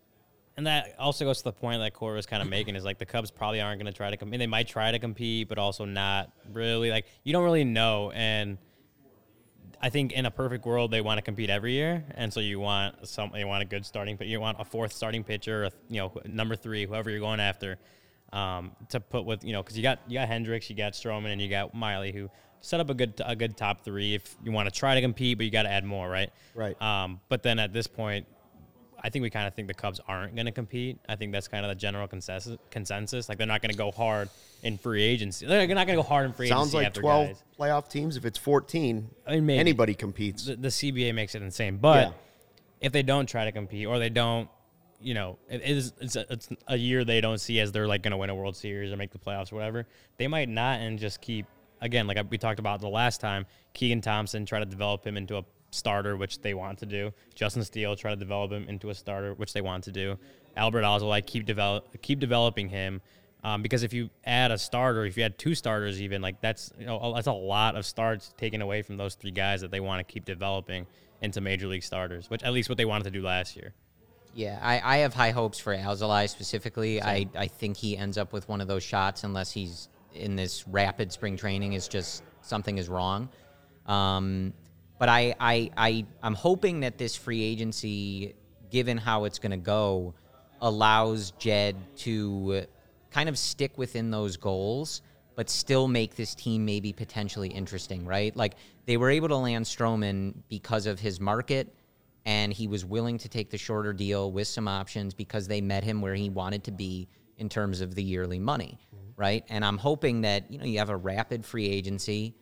[0.56, 2.98] and that also goes to the point that Corey was kind of making is like
[2.98, 4.40] the Cubs probably aren't going to try to compete.
[4.40, 6.90] They might try to compete, but also not really.
[6.90, 8.10] Like you don't really know.
[8.10, 8.58] And
[9.80, 12.60] I think in a perfect world, they want to compete every year, and so you
[12.60, 13.34] want some.
[13.34, 16.56] You want a good starting, but you want a fourth starting pitcher, you know, number
[16.56, 17.78] three, whoever you're going after,
[18.34, 21.32] um, to put with you know, because you got you got Hendricks, you got Stroman,
[21.32, 22.28] and you got Miley, who
[22.60, 24.14] set up a good a good top three.
[24.14, 26.30] If you want to try to compete, but you got to add more, right?
[26.54, 26.80] Right.
[26.80, 28.26] Um, but then at this point,
[29.02, 30.98] I think we kind of think the Cubs aren't going to compete.
[31.08, 32.58] I think that's kind of the general consensus.
[32.70, 34.28] Consensus, like they're not going to go hard
[34.62, 35.46] in free agency.
[35.46, 37.42] They're not going to go hard in free Sounds agency Sounds like 12 guys.
[37.58, 38.16] playoff teams.
[38.18, 39.58] If it's 14, I mean, maybe.
[39.58, 40.44] anybody competes.
[40.44, 42.12] The, the CBA makes it insane, but Yeah.
[42.82, 44.50] if they don't try to compete or they don't,
[45.00, 48.02] you know, it is it's a, it's a year they don't see as they're like
[48.02, 49.86] going to win a World Series or make the playoffs or whatever.
[50.18, 51.46] They might not and just keep
[51.80, 53.46] again like we talked about the last time.
[53.74, 57.12] Keegan Thompson try to develop him into a starter, which they want to do.
[57.34, 60.18] Justin Steele try to develop him into a starter, which they want to do.
[60.56, 63.00] Adbert Alzolay keep develop keep developing him.
[63.42, 66.72] Um, because if you add a starter, if you add two starters, even like that's
[66.78, 69.80] you know that's a lot of starts taken away from those three guys that they
[69.80, 70.86] want to keep developing
[71.22, 73.72] into major league starters, which at least what they wanted to do last year.
[74.34, 77.02] Yeah, I, I have high hopes for Alzolay specifically.
[77.02, 80.66] I, I think he ends up with one of those shots unless he's in this
[80.68, 83.28] rapid spring training is just something is wrong.
[83.86, 84.52] Um,
[84.98, 88.34] but I, I, I, I'm hoping that this free agency,
[88.70, 90.14] given how it's going to go,
[90.60, 92.66] allows Jed to
[93.10, 95.02] kind of stick within those goals
[95.40, 98.36] but still make this team maybe potentially interesting, right?
[98.36, 101.74] Like they were able to land Stroman because of his market
[102.26, 105.82] and he was willing to take the shorter deal with some options because they met
[105.82, 107.08] him where he wanted to be
[107.40, 108.78] in terms of the yearly money,
[109.16, 109.44] right?
[109.48, 112.34] And I'm hoping that, you know, you have a rapid free agency.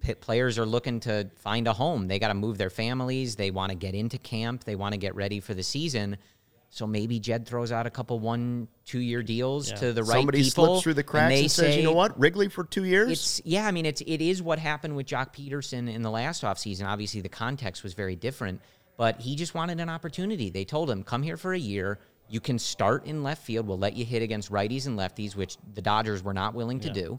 [0.00, 2.06] P- players are looking to find a home.
[2.06, 4.98] They got to move their families, they want to get into camp, they want to
[4.98, 6.18] get ready for the season.
[6.70, 9.76] So maybe Jed throws out a couple one, two year deals Yeah.
[9.76, 10.66] to the right Somebody people.
[10.66, 13.40] slips through the cracks they and, says, "You know what, Wrigley for two years." it's
[13.46, 16.86] yeah, I mean it's it is what happened with Joc Pederson in the last offseason.
[16.86, 18.60] Obviously the context was very different,
[18.98, 20.50] but he just wanted an opportunity.
[20.50, 21.98] They told him, "Come here for a year.
[22.28, 23.66] You can start in left field.
[23.66, 26.90] We'll let you hit against righties and lefties, which the Dodgers were not willing to
[26.90, 27.18] do."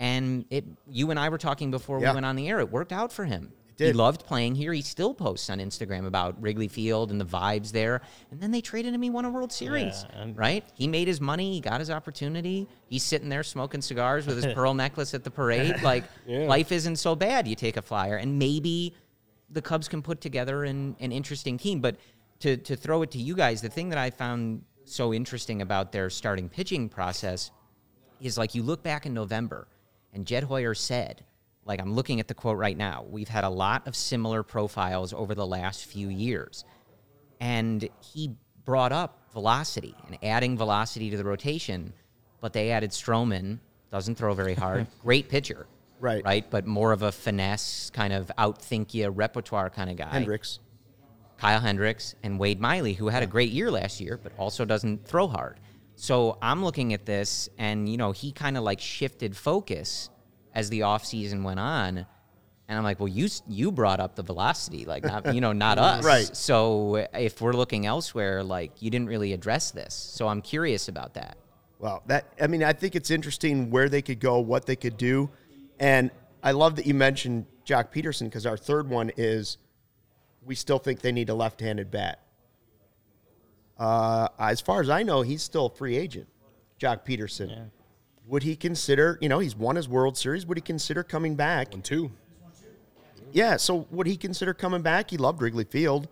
[0.00, 2.10] And it you and I were talking before Yeah.
[2.10, 2.58] we went on the air.
[2.60, 3.52] It worked out for him.
[3.78, 3.96] He did.
[3.96, 4.72] loved playing here.
[4.72, 8.02] He still posts on Instagram about Wrigley Field and the vibes there.
[8.30, 9.00] And then they traded him.
[9.02, 10.62] He won a World Series, Yeah, right?
[10.74, 11.54] He made his money.
[11.54, 12.68] He got his opportunity.
[12.86, 15.76] He's sitting there smoking cigars with his pearl necklace at the parade.
[15.82, 17.48] Like life isn't so bad.
[17.48, 18.94] You take a flyer, and maybe
[19.50, 21.80] the Cubs can put together an, an interesting team.
[21.80, 21.96] But
[22.42, 25.92] to to throw it to you guys, the thing that I found so interesting about
[25.92, 27.50] their starting pitching process
[28.20, 29.68] is like you look back in November,
[30.12, 31.24] and Jed Hoyer said,
[31.64, 35.12] like I'm looking at the quote right now, we've had a lot of similar profiles
[35.12, 36.64] over the last few years.
[37.40, 41.92] And he brought up velocity and adding velocity to the rotation,
[42.40, 43.58] but they added Stroman,
[43.90, 45.66] doesn't throw very hard, great pitcher.
[46.00, 46.24] Right.
[46.24, 50.08] Right, but more of a finesse kind of outthink you repertoire kind of guy.
[50.08, 50.58] Hendricks.
[51.42, 55.04] Kyle Hendricks and Wade Miley, who had a great year last year, but also doesn't
[55.04, 55.58] throw hard.
[55.96, 60.08] So I'm looking at this, and you know, he kind of like shifted focus
[60.54, 62.06] as the offseason went on.
[62.68, 65.78] And I'm like, well, you you brought up the velocity, like not you know not
[65.88, 66.30] us, Right.
[66.36, 69.94] So if we're looking elsewhere, like you didn't really address this.
[69.94, 71.38] So I'm curious about that.
[71.80, 74.96] Well, that I mean, I think it's interesting where they could go, what they could
[74.96, 75.28] do,
[75.80, 79.58] and I love that you mentioned Joc Pederson because our third one is
[80.44, 82.20] we still think they need a left-handed bat.
[83.78, 86.28] Uh, as far as I know, he's still a free agent,
[86.80, 87.70] Joc Pederson.
[88.26, 89.18] Would he consider?
[89.20, 90.46] You know, he's won his World Series.
[90.46, 91.72] Would he consider coming back?
[91.72, 92.10] One, two.
[93.32, 93.56] Yeah.
[93.56, 95.10] So would he consider coming back?
[95.10, 96.08] He loved Wrigley Field.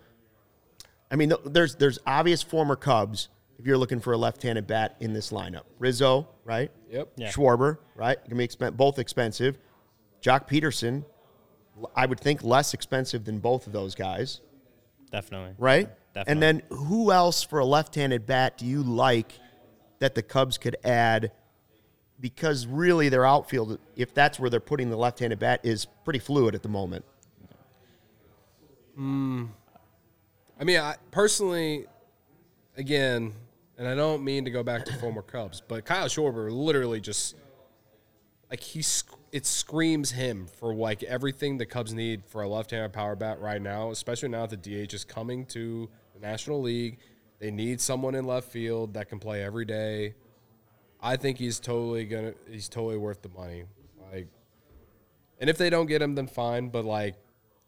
[1.11, 5.13] I mean, there's there's obvious former Cubs if you're looking for a left-handed bat in
[5.13, 5.63] this lineup.
[5.79, 6.71] Rizzo, right?
[6.91, 7.13] Yep.
[7.17, 7.31] Yeah.
[7.31, 8.19] Schwarber, right?
[8.25, 9.59] Gonna be expen- both expensive.
[10.23, 11.05] Joc Pederson, l-
[11.95, 14.41] I would think less expensive than both of those guys,
[15.11, 15.55] Definitely.
[15.59, 15.89] right?
[16.15, 16.33] Definitely.
[16.33, 19.33] And then who else for a left-handed bat do you like
[20.01, 21.33] that the Cubs could add?
[22.21, 26.55] Because really, their outfield, if that's where they're putting the left-handed bat, is pretty fluid
[26.55, 27.05] at the moment.
[28.95, 29.47] Hmm.
[30.59, 31.87] I mean, I personally,
[32.77, 33.33] again,
[33.79, 37.35] and I don't mean to go back to former Cubs, but Kyle Schwarber literally just
[38.51, 42.93] like he sc- it screams him for like everything the Cubs need for a left-handed
[42.93, 46.99] power bat right now, especially now that the DH is coming to the National League.
[47.39, 50.15] They need someone in left field that can play every day.
[51.01, 53.65] I think he's totally gonna he's totally worth the money.
[54.13, 54.29] Like
[55.41, 56.69] and if they don't get him, then fine.
[56.69, 57.17] But like,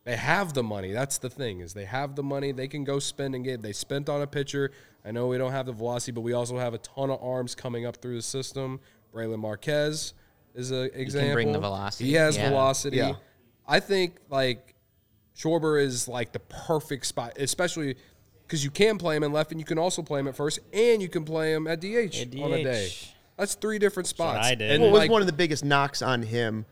[0.05, 0.93] they have the money.
[0.93, 2.53] That's the thing is they have the money.
[2.53, 3.63] They can go spend and get.
[3.63, 4.71] They spent on a pitcher.
[5.05, 7.55] I know we don't have the velocity, but we also have a ton of arms
[7.55, 8.81] coming up through the system.
[9.13, 10.13] Brailyn Marquez
[10.55, 11.35] is an example.
[11.35, 12.05] bring the velocity.
[12.11, 12.49] He has Yeah.
[12.51, 12.97] velocity.
[12.99, 13.15] Yeah.
[13.67, 14.75] I think like
[15.37, 17.97] Schwarber is like the perfect spot, especially
[18.47, 20.59] because you can play him in left and you can also play him at first
[20.73, 22.91] and you can play him at DH, At on a day.
[23.39, 24.47] That's three different what spots.
[24.47, 24.73] I did.
[24.73, 26.67] And Well, it was one of the biggest knocks on him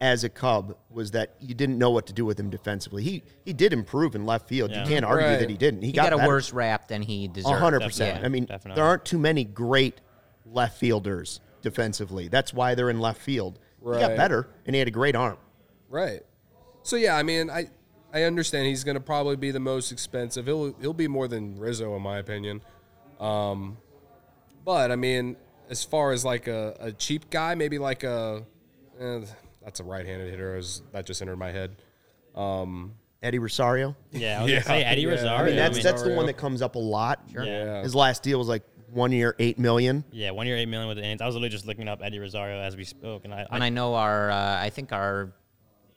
[0.00, 3.02] as a Cub was that you didn't know what to do with him defensively.
[3.04, 4.70] He he did improve in left field.
[4.70, 4.82] Yeah.
[4.82, 5.38] You can't argue Right.
[5.38, 5.82] that he didn't.
[5.82, 6.28] He, He got, got, a better.
[6.28, 7.60] worse rap than he deserved.
[7.60, 8.18] Hundred percent.
[8.20, 8.24] Yeah.
[8.26, 8.76] I mean, Definitely.
[8.80, 10.00] there aren't too many great
[10.46, 12.28] left fielders defensively.
[12.28, 13.58] That's why they're in left field.
[13.82, 15.38] He got better, and he had a great arm.
[15.88, 16.22] Right.
[16.82, 17.70] So yeah, I mean, I
[18.12, 20.46] I understand he's going to probably be the most expensive.
[20.46, 22.62] He'll he'll be more than Rizzo in my opinion.
[23.18, 23.78] Um,
[24.64, 25.36] but I mean,
[25.68, 28.44] as far as like a, a cheap guy, maybe like a
[28.98, 29.20] eh,
[29.62, 30.56] that's a right-handed hitter.
[30.56, 31.76] As that just entered my head.
[33.22, 33.96] Eddie Rosario.
[34.12, 35.08] Yeah, I was Yeah, gonna say Eddie yeah.
[35.10, 35.34] Rosario.
[35.34, 37.22] I mean, that's I mean, that's the one that comes up a lot.
[37.28, 37.82] Yeah.
[37.82, 40.04] His last deal was like one year, eight million.
[40.12, 41.20] yeah, one year, eight million with the Indians.
[41.22, 43.66] I was literally just looking up Eddie Rosario as we spoke, and I, And I
[43.66, 45.32] I know our, uh, I think our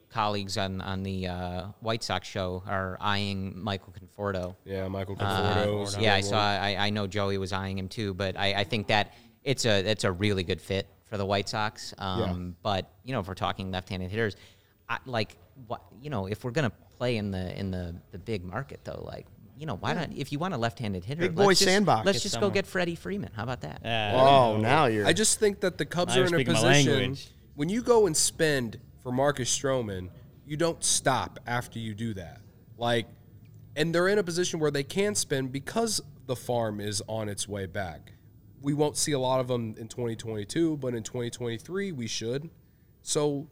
[0.09, 4.55] colleagues on on the uh, White Sox show are eyeing Michael Conforto.
[4.65, 5.25] Yeah, Michael Uh,
[5.65, 5.83] Conforto.
[5.87, 6.39] is yeah, I saw.
[6.39, 9.13] I, I know Joey was eyeing him too, but I, I think that
[9.43, 11.93] it's a it's a really good fit for the White Sox.
[11.97, 14.35] Um, But you know, if we're talking left-handed hitters,
[14.87, 15.35] I, like
[15.67, 19.03] what you know, if we're gonna play in the in the the big market though,
[19.07, 19.25] like
[19.63, 20.09] you know, why not?
[20.13, 22.05] If you want a left-handed hitter, Big boy let's just, sandbox.
[22.05, 23.31] Let's Get just go get Freddie Freeman.
[23.33, 23.79] How about that?
[23.81, 24.11] Yeah.
[24.13, 25.07] Oh, now you're.
[25.07, 27.15] I just think that the Cubs are in a position
[27.55, 30.09] when you go and spend for Marcus Stroman,
[30.45, 32.41] you don't stop after you do that.
[32.77, 33.07] Like,
[33.77, 37.47] and they're in a position where they can spend because the farm is on its
[37.47, 38.11] way back.
[38.61, 42.49] We won't see a lot of them in 2022, but in 2023 we should.
[43.01, 43.47] So,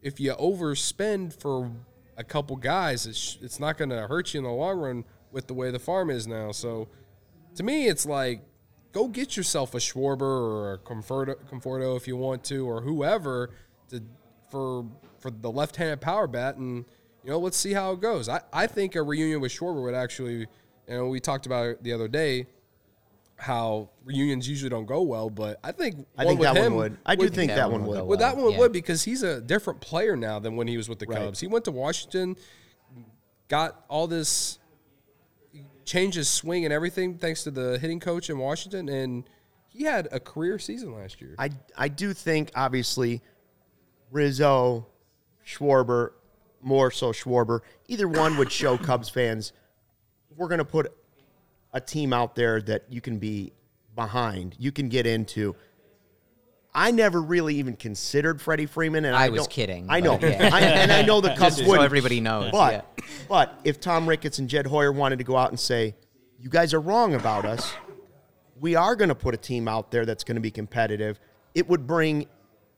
[0.00, 1.72] if you overspend for
[2.16, 5.46] a couple guys, it's it's not going to hurt you in the long run with
[5.46, 6.52] the way the farm is now.
[6.52, 6.88] So,
[7.56, 8.42] to me, it's like
[8.92, 13.50] go get yourself a Schwarber or a Conforto, Conforto if you want to, or whoever
[13.90, 14.02] to
[14.50, 14.86] for
[15.18, 16.84] for the left-handed power bat, and
[17.24, 18.28] you know let's see how it goes.
[18.28, 20.48] I, I think a reunion with Schwarber would actually, you
[20.88, 22.46] know, we talked about it the other day
[23.42, 26.76] how reunions usually don't go well, but I think I one think with that one
[26.76, 26.98] would.
[27.04, 27.98] I do think that one would.
[27.98, 28.58] go well, that one yeah.
[28.58, 31.18] would because he's a different player now than when he was with the Right.
[31.18, 31.40] Cubs.
[31.40, 32.36] He went to Washington,
[33.48, 34.60] got all this,
[35.84, 39.24] changed his swing and everything thanks to the hitting coach in Washington, and
[39.68, 41.34] he had a career season last year.
[41.38, 43.22] I I do think obviously
[44.10, 44.86] Rizzo,
[45.46, 46.12] Schwarber,
[46.60, 47.60] more so Schwarber.
[47.88, 49.52] Either one would show Cubs fans
[50.36, 50.92] we're going to put
[51.72, 53.52] a team out there that you can be
[53.94, 54.56] behind.
[54.58, 55.54] You can get into.
[56.74, 60.48] I never really even considered Freddie Freeman, and I, I was kidding, I know, yeah.
[60.52, 61.80] I, and I know the Cubs so would.
[61.80, 63.04] everybody knows, But yeah.
[63.28, 65.94] but if Tom Ricketts and Jed Hoyer wanted to go out and say,
[66.38, 67.74] "You guys are wrong about us,"
[68.58, 71.20] we are going to put a team out there that's going to be competitive.
[71.54, 72.26] It would bring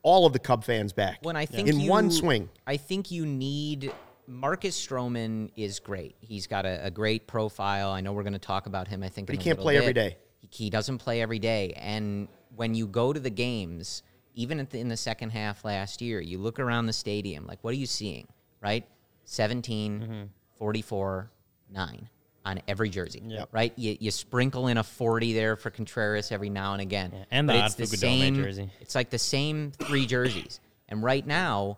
[0.03, 1.19] all of the Cub fans back.
[1.21, 3.93] When I think in you, one swing, I think you need
[4.27, 6.15] Marcus Stroman is great.
[6.19, 7.91] He's got a, a great profile.
[7.91, 9.03] I know we're going to talk about him.
[9.03, 10.09] I think, But he can't play every bit.
[10.11, 10.17] day.
[10.41, 14.03] He, he doesn't play every day, and when you go to the games,
[14.33, 17.45] even at the, in the second half last year, you look around the stadium.
[17.47, 18.27] Like, what are you seeing?
[18.61, 18.85] Right,
[19.25, 20.23] 17, Mm-hmm.
[20.57, 21.29] 44,
[21.71, 22.09] nine
[22.45, 23.21] on every jersey.
[23.25, 23.49] Yep.
[23.51, 27.25] Right, you, you sprinkle in a 40 there for Contreras every now and again.
[27.31, 28.35] and the it's the same.
[28.35, 28.69] jersey.
[28.79, 30.59] It's like the same three jerseys.
[30.87, 31.77] And right now,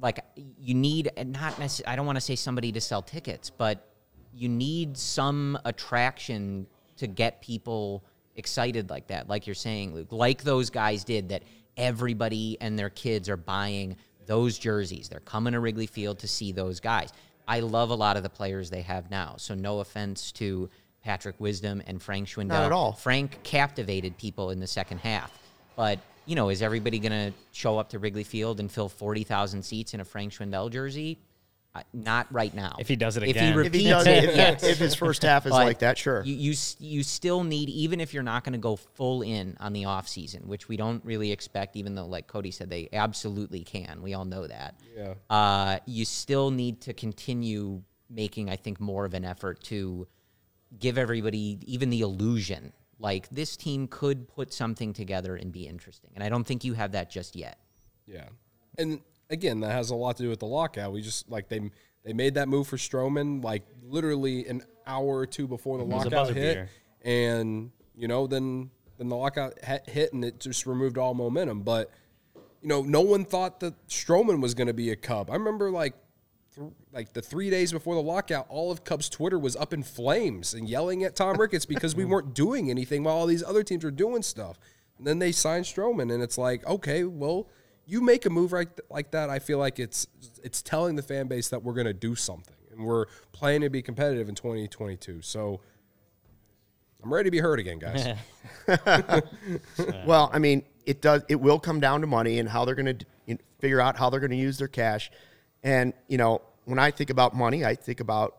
[0.00, 0.20] like
[0.58, 3.86] you need not necessarily, I don't want to say somebody to sell tickets, but
[4.34, 6.66] you need some attraction
[6.96, 8.02] to get people
[8.36, 11.42] excited like that, like you're saying, Luke, like those guys did that
[11.76, 15.08] everybody and their kids are buying those jerseys.
[15.08, 17.12] They're coming to Wrigley Field to see those guys.
[17.46, 19.34] I love a lot of the players they have now.
[19.36, 20.70] So no offense to
[21.02, 22.48] Patrick Wisdom and Frank Schwindel.
[22.48, 22.92] Not at all.
[22.92, 25.30] Frank captivated people in the second half.
[25.76, 29.62] But, you know, is everybody going to show up to Wrigley Field and fill 40,000
[29.62, 31.18] seats in a Frank Schwindel jersey?
[31.76, 32.76] Uh, not right now.
[32.78, 33.44] If he does it If again.
[33.44, 34.62] he If if repeats he does, it, if, yes.
[34.62, 36.22] if his first half is But like that, sure.
[36.24, 39.72] You, you you still need even if you're not going to go full in on
[39.72, 41.74] the off season, which we don't really expect.
[41.74, 44.02] Even though, like Cody said, they absolutely can.
[44.02, 44.76] We all know that.
[44.96, 45.14] Yeah.
[45.28, 50.06] Uh, you still need to continue making, I think, more of an effort to
[50.78, 56.10] give everybody even the illusion like this team could put something together and be interesting.
[56.14, 57.58] And I don't think you have that just yet.
[58.06, 58.28] Yeah,
[58.78, 59.00] and
[59.30, 60.92] again, that has a lot to do with the lockout.
[60.92, 61.60] We just like they
[62.04, 66.28] they made that move for Stroman like literally an hour or two before the lockout
[66.34, 66.68] hit, beater.
[67.04, 69.54] and you know then then the lockout
[69.86, 71.62] hit and it just removed all momentum.
[71.62, 71.90] But
[72.62, 75.30] you know, no one thought that Stroman was going to be a Cub.
[75.30, 75.94] I remember like.
[76.54, 79.82] th- Like the three days before the lockout, all of Cubs Twitter was up in
[79.82, 83.64] flames and yelling at Tom Ricketts because we weren't doing anything while all these other
[83.64, 84.58] teams were doing stuff.
[84.96, 87.48] And then they signed Stroman, and it's like, okay, well,
[87.86, 89.30] you make a move right like that.
[89.30, 90.06] I feel like it's
[90.42, 93.70] it's telling the fan base that we're going to do something, and we're planning to
[93.70, 95.22] be competitive in 2022.
[95.22, 95.60] So
[97.02, 98.16] I'm ready to be heard again, guys.
[100.06, 101.22] Well, I mean, it does.
[101.28, 104.20] It will come down to money and how they're going to figure out how they're
[104.20, 105.10] going to use their cash.
[105.62, 108.36] And you know, when I think about money, I think about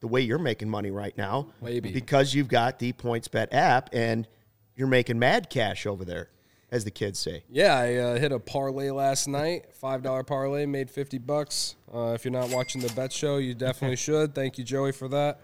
[0.00, 1.92] the way you're making money right now, Maybe.
[1.92, 4.28] because you've got the PointsBet app and
[4.76, 6.28] you're making mad cash over there,
[6.70, 7.44] as the kids say.
[7.48, 9.74] Yeah, I uh, hit a parlay last night.
[9.74, 11.76] Five dollar parlay, made fifty bucks.
[11.92, 14.34] Uh, if you're not watching the bet show, you definitely should.
[14.34, 15.40] Thank you, Joey, for that.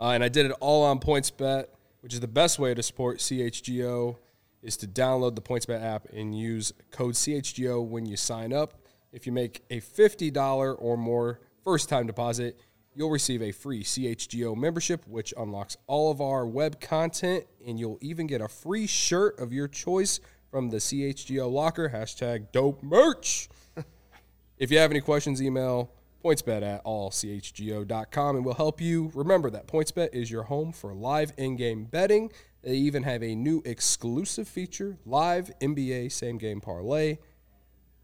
[0.00, 1.66] Uh, and I did it all on PointsBet,
[2.00, 4.16] which is the best way to support CHGO.
[4.62, 8.74] Is to download the PointsBet app and use code CHGO when you sign up.
[9.10, 12.60] If you make a fifty dollar or more first time deposit,
[12.94, 17.98] you'll receive a free CHGO membership, which unlocks all of our web content, and you'll
[18.02, 20.20] even get a free shirt of your choice
[20.50, 21.90] from the CHGO locker.
[21.90, 23.48] Hashtag dope merch.
[24.58, 25.90] if you have any questions, email
[26.24, 29.10] pointsbet at allchgo.com and we'll help you.
[29.14, 32.30] Remember that PointsBet is your home for live in game betting.
[32.62, 37.18] They even have a new exclusive feature live NBA same game parlay.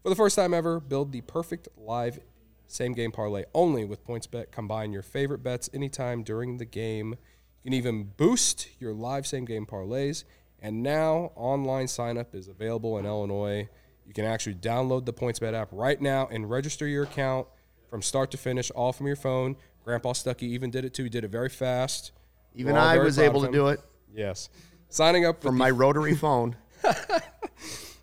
[0.01, 2.19] For the first time ever, build the perfect live
[2.67, 4.51] same game parlay only with PointsBet.
[4.51, 7.15] Combine your favorite bets anytime during the game.
[7.63, 10.23] You can even boost your live same game parlays.
[10.61, 13.69] And now online sign up is available in Illinois.
[14.05, 17.47] You can actually download the PointsBet app right now and register your account
[17.89, 19.55] from start to finish, all from your phone.
[19.83, 21.03] Grandpa Stucky even did it too.
[21.03, 22.11] He did it very fast.
[22.55, 23.81] Even We're I was able to do it
[24.13, 24.49] Yes.
[24.89, 26.55] Signing up from my the, rotary phone.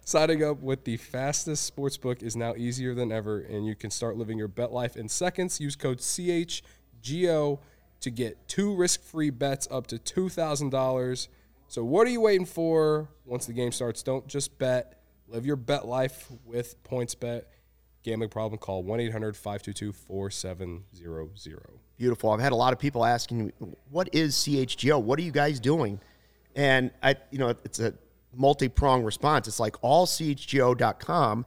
[0.05, 3.91] signing up with the fastest sports book is now easier than ever, and you can
[3.91, 5.61] start living your bet life in seconds.
[5.61, 7.59] Use code CHGO
[8.01, 11.29] to get two risk-free bets up to two thousand dollars.
[11.75, 13.09] So what are you waiting for?
[13.25, 15.01] Once the game starts, don't just bet.
[15.27, 17.47] Live your bet life with PointsBet.
[18.05, 18.61] Gambling problem?
[18.61, 20.83] Call 1-800-522-4700.
[21.97, 22.31] Beautiful.
[22.31, 23.53] I've had a lot of people asking, me,
[23.91, 25.03] "What is CHGO?
[25.03, 25.99] What are you guys doing?"
[26.55, 27.95] And I, you know, it's a
[28.33, 29.49] multi-pronged response.
[29.49, 31.45] It's like allchgo.com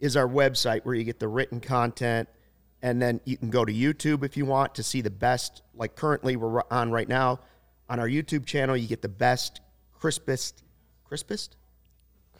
[0.00, 2.28] is our website where you get the written content,
[2.82, 5.62] and then you can go to YouTube if you want to see the best.
[5.74, 7.40] Like currently, we're on right now
[7.88, 8.76] on our YouTube channel.
[8.76, 9.61] You get the best,
[10.02, 10.64] crispest,
[11.04, 11.56] crispest,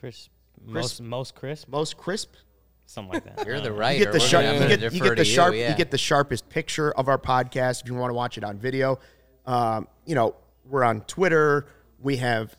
[0.01, 0.31] Crisp,
[0.67, 2.35] most most crisp, most crisp
[2.87, 3.47] something like that.
[3.47, 4.01] You're the writer.
[4.01, 4.45] you get the sharp.
[4.45, 5.55] You get, you get the to sharp.
[5.55, 5.71] yeah.
[5.71, 8.59] You get the sharpest picture of our podcast if you want to watch it on
[8.59, 8.99] video.
[9.47, 10.35] Um, you know,
[10.69, 11.67] we're on Twitter.
[12.01, 12.57] We have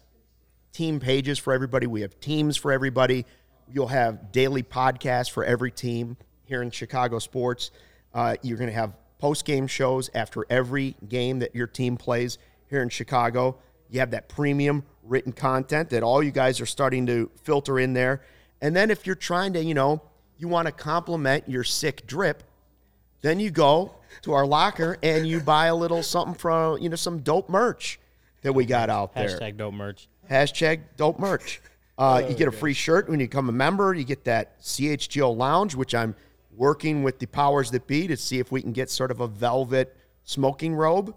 [0.72, 1.86] team pages for everybody.
[1.86, 3.26] We have teams for everybody.
[3.70, 7.72] You'll have daily podcasts for every team here in Chicago sports.
[8.14, 12.38] Uh, you're going to have post game shows after every game that your team plays
[12.70, 13.58] here in Chicago.
[13.90, 17.94] You have that premium written content that all you guys are starting to filter in
[17.94, 18.22] there.
[18.62, 20.02] And then if you're trying to, you know,
[20.38, 22.44] you want to complement your sick drip,
[23.22, 23.94] then you go
[24.24, 28.00] to our locker and you buy a little something from, you know, some dope merch
[28.42, 29.30] that we got out there.
[29.30, 30.08] Hashtag dope merch.
[30.30, 31.62] Hashtag dope merch.
[31.98, 33.94] Uh, you get a free shirt when you become a member.
[33.94, 36.16] You get that CHGO lounge, which I'm
[36.56, 39.28] working with the powers that be to see if we can get sort of a
[39.28, 41.16] velvet smoking robe.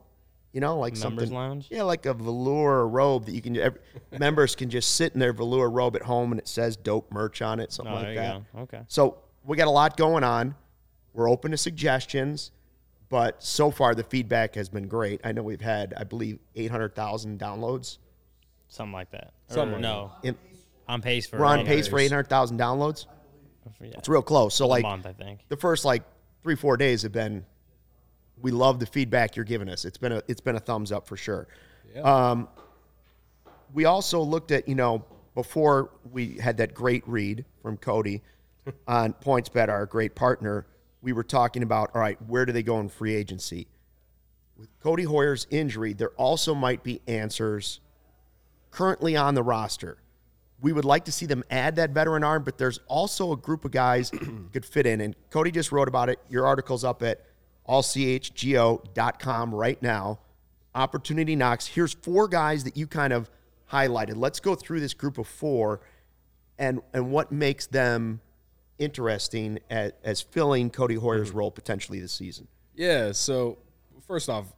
[0.56, 1.34] You know, like Members something.
[1.36, 1.68] lounge?
[1.70, 3.58] Yeah, like a velour robe that you can.
[3.58, 3.78] Every,
[4.18, 7.42] members can just sit in their velour robe at home and it says dope merch
[7.42, 8.52] on it, something Oh, like there you that.
[8.54, 8.60] go.
[8.60, 8.80] Okay.
[8.88, 10.54] So we got a lot going on.
[11.12, 12.52] We're open to suggestions,
[13.10, 15.20] but so far the feedback has been great.
[15.24, 17.98] I know we've had, I believe, 800,000 downloads.
[18.68, 19.34] Something like that.
[19.48, 20.38] Something Or no, In,
[20.88, 23.04] on pace for we're on pace for 800,000 downloads.
[23.82, 24.54] yeah, It's real close.
[24.54, 25.40] So, a like, month, I think.
[25.50, 26.02] the first like
[26.42, 27.44] three, four days have been,
[28.40, 29.84] we love the feedback you're giving us.
[29.84, 31.48] It's been a, it's been a thumbs up for sure.
[32.02, 32.48] Um,
[33.72, 38.22] we also looked at, you know, before we had that great read from Cody
[38.88, 40.66] on PointsBet, our great partner,
[41.02, 43.66] we were talking about, all right, where do they go in free agency?
[44.58, 47.80] With Codi Heuer's injury, there also might be answers
[48.70, 49.98] currently on the roster.
[50.60, 53.64] We would like to see them add that veteran arm, but there's also a group
[53.66, 54.10] of guys
[54.52, 55.02] could fit in.
[55.02, 56.18] And Cody just wrote about it.
[56.30, 57.22] Your article's up at
[57.68, 60.18] allchgo.com right now.
[60.74, 61.66] Opportunity knocks.
[61.66, 63.30] Here's four guys that you kind of
[63.72, 64.14] highlighted.
[64.16, 65.80] Let's go through this group of four
[66.58, 68.20] and and what makes them
[68.78, 72.46] interesting as, as filling Codi Heuer's role potentially this season.
[72.74, 73.12] Yeah.
[73.12, 73.58] So
[74.06, 74.52] first off,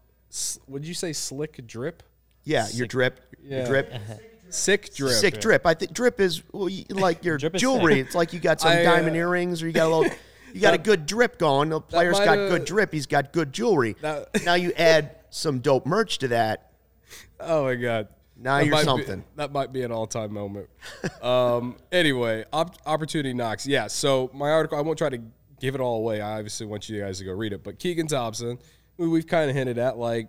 [0.67, 2.03] would you say slick drip?
[2.45, 3.67] Yeah, your drip, your Yeah.
[3.67, 3.93] drip,
[4.51, 5.13] Sick drip.
[5.13, 5.67] sick drip.
[5.67, 7.97] I think drip is well, you- like your Drip jewelry.
[7.97, 8.07] sick.
[8.07, 10.17] It's like you got some I, uh, diamond earrings, or you got a little,
[10.59, 11.69] you got a good drip going.
[11.71, 12.93] The player's got good drip.
[12.93, 13.97] He's got good jewelry.
[14.03, 16.65] that- now you add some dope merch to that.
[17.41, 18.09] Oh my god.
[18.37, 19.25] Now That you're might be- something.
[19.37, 20.69] that might be an all-time moment.
[21.23, 23.65] um, anyway, op- opportunity knocks.
[23.67, 23.87] Yeah.
[23.87, 25.21] So my article, I won't try to
[25.61, 26.21] give it all away.
[26.21, 27.63] I obviously want you guys to go read it.
[27.63, 28.59] But Keegan Thompson,
[28.97, 30.29] who we've kind of hinted at, like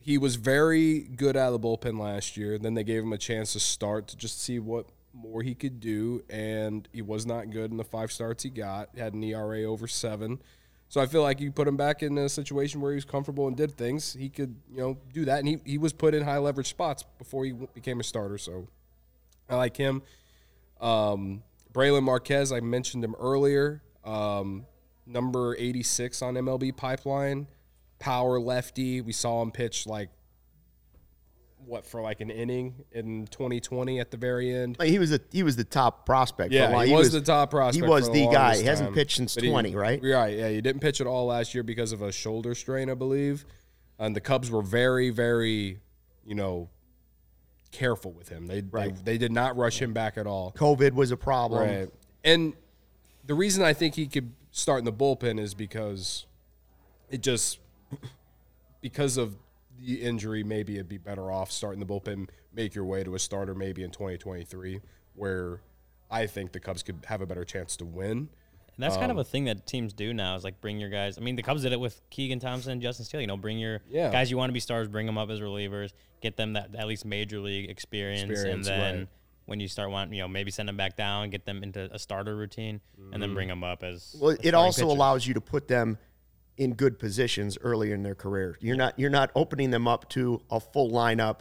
[0.00, 2.58] he was very good out of the bullpen last year.
[2.58, 5.80] Then they gave him a chance to start to just see what more he could
[5.80, 8.90] do, and he was not good in the five starts he got.
[8.96, 10.40] Had an ERA over seven.
[10.88, 13.46] So I feel like you put him back in a situation where he was comfortable
[13.46, 15.38] and did things, he could, you know, do that.
[15.38, 18.36] And he, he was put in high leverage spots before he became a starter.
[18.36, 18.68] So
[19.48, 20.02] I like him.
[20.82, 21.42] Um,
[21.72, 23.82] Brailyn Marquez, I mentioned him earlier.
[24.04, 24.66] Um,
[25.06, 27.46] number 86 on MLB Pipeline.
[27.98, 29.00] Power lefty.
[29.00, 30.10] We saw him pitch like,
[31.66, 34.76] what, for like an inning in 2020 at the very end.
[34.78, 36.52] Like, he was the he was the top prospect.
[36.52, 36.86] a Yeah, while.
[36.86, 37.84] he, was, the top prospect.
[37.84, 38.56] He was for the guy.
[38.56, 40.00] He hasn't pitched since But he- 20, right?
[40.02, 40.36] Right.
[40.38, 43.44] Yeah, he didn't pitch at all last year because of a shoulder strain, I believe.
[43.98, 45.78] And the Cubs were very, very,
[46.24, 46.68] you know,
[47.70, 48.46] careful with him.
[48.46, 48.94] They Right.
[48.96, 50.52] they, they did not rush him back at all.
[50.56, 51.62] COVID was a problem.
[51.68, 51.88] Right.
[52.24, 52.54] And
[53.24, 56.26] the reason I think he could start in the bullpen is because
[57.10, 57.58] it just
[58.80, 59.36] because of
[59.84, 63.18] the injury, maybe it'd be better off starting the bullpen, make your way to a
[63.18, 64.80] starter maybe in 2023,
[65.14, 65.60] where
[66.10, 68.28] I think the Cubs could have a better chance to win.
[68.76, 70.88] And that's kind of a um, thing that teams do now is like bring your
[70.88, 71.18] guys.
[71.18, 73.20] I mean, the Cubs did it with Keegan Thompson and Justin Steele.
[73.20, 74.10] You know, bring your Yeah.
[74.10, 76.86] guys you want to be stars, bring them up as relievers, get them that at
[76.86, 79.08] least major league experience, Experience, and then right.
[79.44, 81.98] when you start wanting, you know, maybe send them back down, get them into a
[81.98, 82.80] starter routine,
[83.12, 83.34] and then mm.
[83.34, 84.16] bring them up as.
[84.18, 84.96] Well, as it also pitchers.
[84.96, 85.98] allows you to put them
[86.56, 88.56] in good positions earlier in their career.
[88.60, 91.40] You're not you're not opening them up to a full lineup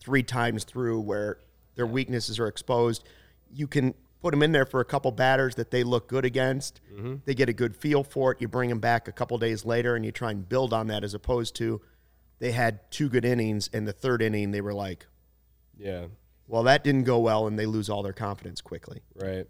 [0.00, 1.38] three times through where
[1.76, 3.04] their weaknesses are exposed.
[3.52, 6.80] You can put them in there for a couple batters that they look good against.
[7.24, 8.40] They get a good feel for it.
[8.40, 11.04] You bring them back a couple days later and you try and build on that
[11.04, 11.80] as opposed to
[12.38, 15.06] they had two good innings and the third inning they were like,
[15.78, 16.06] Yeah,
[16.46, 19.00] well, that didn't go well and they lose all their confidence quickly.
[19.14, 19.46] right.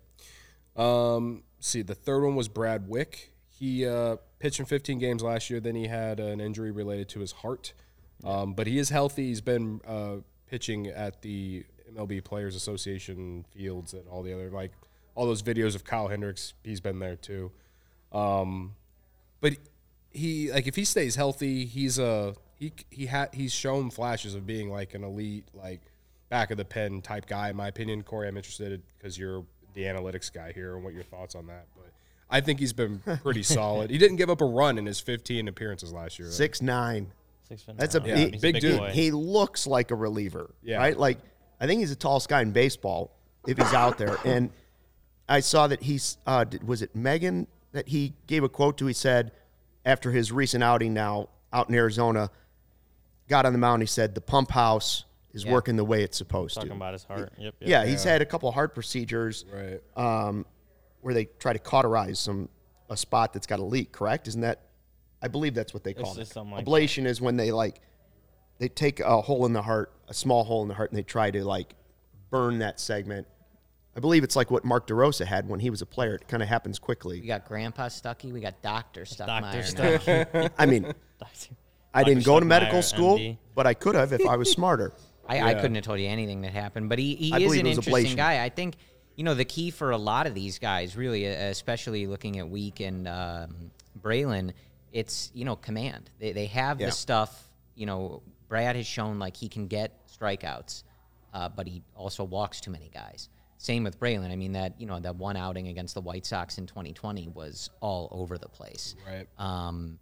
[0.76, 3.32] Um, see, the third one was Brad Wieck.
[3.48, 5.60] He uh, pitched in 15 games last year.
[5.60, 7.72] Then he had an injury related to his heart,
[8.24, 9.28] um, but he is healthy.
[9.28, 10.16] He's been uh,
[10.48, 11.64] pitching at the
[11.94, 14.72] MLB Players Association fields and all the other like
[15.14, 16.54] all those videos of Kyle Hendricks.
[16.64, 17.52] He's been there too.
[18.12, 18.74] Um,
[19.40, 19.54] but
[20.10, 24.46] he like if he stays healthy, he's a he he had he's shown flashes of
[24.46, 25.80] being like an elite like
[26.28, 27.50] back of the pen type guy.
[27.50, 31.04] In my opinion, Corey, I'm interested because you're the analytics guy here and what your
[31.04, 31.66] thoughts on that.
[31.76, 31.92] But
[32.30, 33.90] I think he's been pretty solid.
[33.90, 36.30] He didn't give up a run in his 15 appearances last year.
[36.30, 37.12] Six nine.
[37.48, 38.14] Six foot That's a nine.
[38.14, 38.78] big, He's big dude.
[38.78, 38.90] boy.
[38.90, 40.76] He looks like a reliever, Yeah.
[40.78, 40.96] right?
[40.96, 41.18] Like
[41.60, 43.10] I think he's the tallest guy in baseball
[43.46, 44.16] if he's out there.
[44.24, 44.50] And
[45.28, 48.86] I saw that he's uh, did- was it Megan that he gave a quote to.
[48.86, 49.32] He said
[49.84, 52.30] after his recent outing now out in Arizona,
[53.28, 53.82] got on the mound.
[53.82, 55.52] He said the pump house is Yeah.
[55.52, 56.76] working the way it's supposed talking to.
[56.76, 57.32] about his heart.
[57.38, 57.54] Yep.
[57.60, 57.68] yep.
[57.68, 59.80] yeah, he's had a couple heart procedures Right.
[59.96, 60.44] um,
[61.00, 62.48] where they try to cauterize some
[62.88, 63.92] a spot that's got a leak.
[63.92, 64.28] Correct?
[64.28, 64.62] Isn't that?
[65.22, 66.36] I believe that's what they call it.
[66.36, 67.80] like Ablation is when they like
[68.58, 71.02] they take a hole in the heart, a small hole in the heart, and they
[71.02, 71.74] try to like
[72.30, 73.26] burn that segment.
[73.96, 76.14] I believe it's like what Mark DeRosa had when he was a player.
[76.14, 77.20] It kind of happens quickly.
[77.20, 78.32] We got Grandpa Stuckey.
[78.32, 79.26] We got Doctor Stuckmeyer.
[79.26, 79.98] Doctor now.
[80.38, 80.52] stuff.
[80.58, 80.92] I mean,
[81.94, 83.36] I didn't go to medical school, MD.
[83.54, 84.92] but I could have if I was smarter.
[85.28, 87.66] I, I couldn't have told you anything that happened, but he, he I is an
[87.66, 88.16] interesting ablation.
[88.16, 88.42] guy.
[88.42, 88.74] I think
[89.20, 92.80] you know the key for a lot of these guys, really, especially looking at Wieck
[92.80, 94.54] and um, Brailyn,
[94.94, 96.08] it's you know command.
[96.18, 96.86] They they have Yeah.
[96.86, 97.50] the stuff.
[97.74, 100.84] You know, Brad has shown like he can get strikeouts,
[101.34, 103.28] uh, but he also walks too many guys.
[103.58, 104.30] Same with Brailyn.
[104.32, 107.68] I mean that you know that one outing against the White Sox in 2020 was
[107.80, 108.96] all over the place.
[109.06, 109.28] Right.
[109.36, 109.98] Um,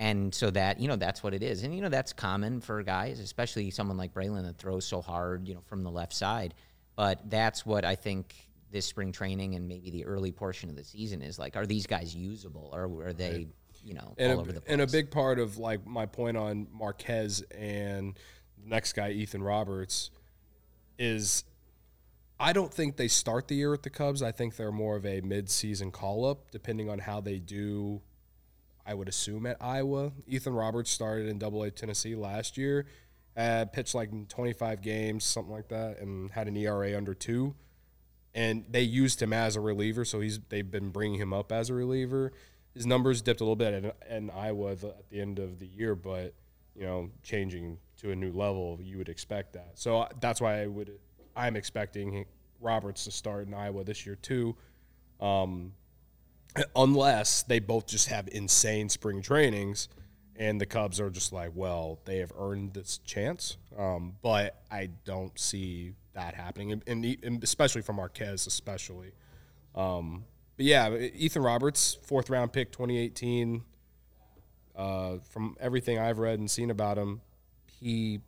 [0.00, 2.82] and so that you know that's what it is, and you know that's common for
[2.82, 6.52] guys, especially someone like Brailyn that throws so hard, you know, from the left side.
[6.96, 8.34] But that's what I think
[8.70, 11.56] this spring training and maybe the early portion of the season is like.
[11.56, 13.48] Are these guys usable, or are they,
[13.84, 14.72] you know, and all a, over the place?
[14.72, 18.18] and a big part of like my point on Marquez and
[18.62, 20.10] the next guy Ethan Roberts
[20.98, 21.44] is
[22.38, 24.22] I don't think they start the year with the Cubs.
[24.22, 28.02] I think they're more of a mid-season call-up depending on how they do
[28.86, 30.12] I would assume at Iowa.
[30.26, 32.86] Ethan Roberts started in Double A Tennessee last year,
[33.36, 37.54] uh, pitched like 25 games, something like that, and had an ERA under two.
[38.36, 41.70] And they used him as a reliever, so he's they've been bringing him up as
[41.70, 42.32] a reliever.
[42.74, 45.94] His numbers dipped a little bit in, in Iowa at the end of the year,
[45.94, 46.34] but
[46.74, 49.70] you know, changing to a new level, you would expect that.
[49.74, 50.92] So uh, that's why I would
[51.34, 52.26] I'm expecting
[52.60, 54.54] Roberts to start in Iowa this year too.
[55.18, 55.72] Um,
[56.74, 59.88] unless they both just have insane spring trainings
[60.38, 63.56] and the Cubs are just like, well, they have earned this chance.
[63.78, 69.12] Um, but I don't see that happening, and, and, and especially from Marquez, especially.
[69.74, 70.24] Um,
[70.56, 73.62] but yeah, Ethan Roberts, fourth round pick, 2018.
[74.74, 77.22] Uh, from everything I've read and seen about him,
[77.66, 78.20] he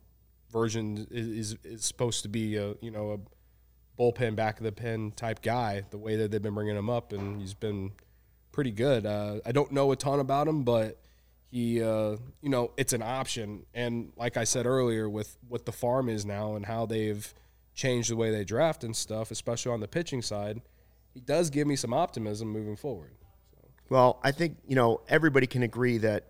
[0.51, 4.71] version is, is is supposed to be a you know a bullpen back of the
[4.71, 5.83] pen type guy.
[5.91, 7.91] The way that they've been bringing him up, and he's been
[8.51, 9.05] pretty good.
[9.05, 10.99] Uh, I don't know a ton about him, but
[11.51, 13.65] he, uh, you know, it's an option.
[13.73, 17.33] And like I said earlier, with what the farm is now and how they've
[17.73, 20.61] changed the way they draft and stuff, especially on the pitching side,
[21.13, 23.13] he does give me some optimism moving forward.
[23.89, 26.27] Well, I think you know everybody can agree that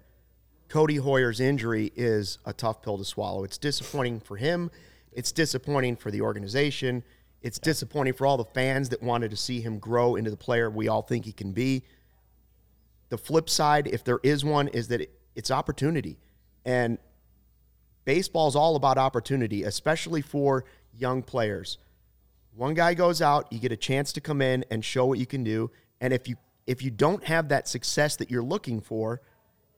[0.69, 3.43] Codi Heuer's injury is a tough pill to swallow.
[3.43, 4.71] It's disappointing for him.
[5.11, 7.03] It's disappointing for the organization.
[7.41, 10.69] It's disappointing for all the fans that wanted to see him grow into the player
[10.69, 11.83] we all think he can be.
[13.09, 16.19] The flip side, if there is one, is that it's opportunity.
[16.65, 16.99] And
[18.05, 20.65] baseball's all about opportunity, especially for
[20.99, 21.77] young players.
[22.55, 25.25] One guy goes out, you get a chance to come in and show what you
[25.25, 25.71] can do.
[26.01, 26.35] And if you
[26.67, 29.21] if you don't have that success that you're looking for,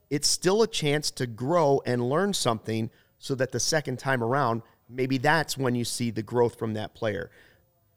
[0.09, 4.61] it's still a chance to grow and learn something so that the second time around,
[4.89, 7.32] maybe that's when you see the growth from that player.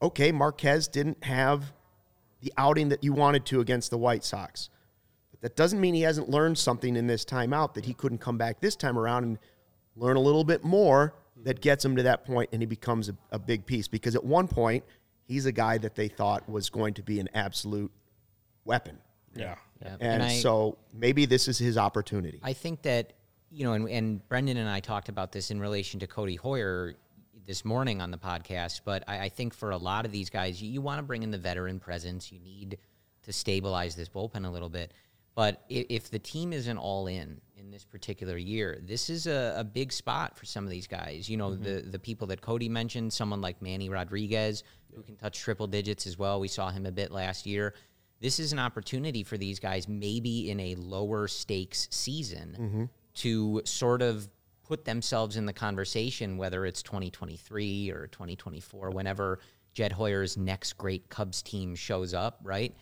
[0.01, 1.73] Okay, Marquez didn't have
[2.39, 4.69] the outing that you wanted to against the White Sox.
[5.31, 8.37] But that doesn't mean he hasn't learned something in this timeout that he couldn't come
[8.37, 9.39] back this time around and
[9.97, 11.13] learn a little bit more
[11.43, 13.87] that gets him to that point and he becomes a, a big piece.
[13.87, 14.83] Because at one point,
[15.27, 17.91] he's a guy that they thought was going to be an absolute
[18.63, 18.97] weapon.
[19.35, 19.55] Yeah.
[19.83, 19.97] Yeah.
[19.99, 22.39] And, I- so maybe this is his opportunity.
[22.43, 23.13] I think that
[23.51, 26.95] you know, and, and Brendan and I talked about this in relation to Codi Heuer
[27.45, 28.81] this morning on the podcast.
[28.83, 31.23] But I, I think for a lot of these guys, you, you want to bring
[31.23, 32.31] in the veteran presence.
[32.31, 32.77] You need
[33.23, 34.93] to stabilize this bullpen a little bit.
[35.35, 39.55] But if, if the team isn't all in in this particular year, this is a,
[39.57, 41.27] a big spot for some of these guys.
[41.27, 41.63] You know, mm-hmm.
[41.63, 44.63] the the people that Cody mentioned, someone like Manny Rodriguez,
[44.95, 46.39] who can touch triple digits as well.
[46.39, 47.73] We saw him a bit last year
[48.21, 52.83] this is an opportunity for these guys, maybe in a lower stakes season, mm-hmm.
[53.15, 54.27] to sort of
[54.63, 59.39] put themselves in the conversation, whether it's 2023 or 2024, whenever
[59.73, 62.73] Jed Hoyer's next great Cubs team shows up, right?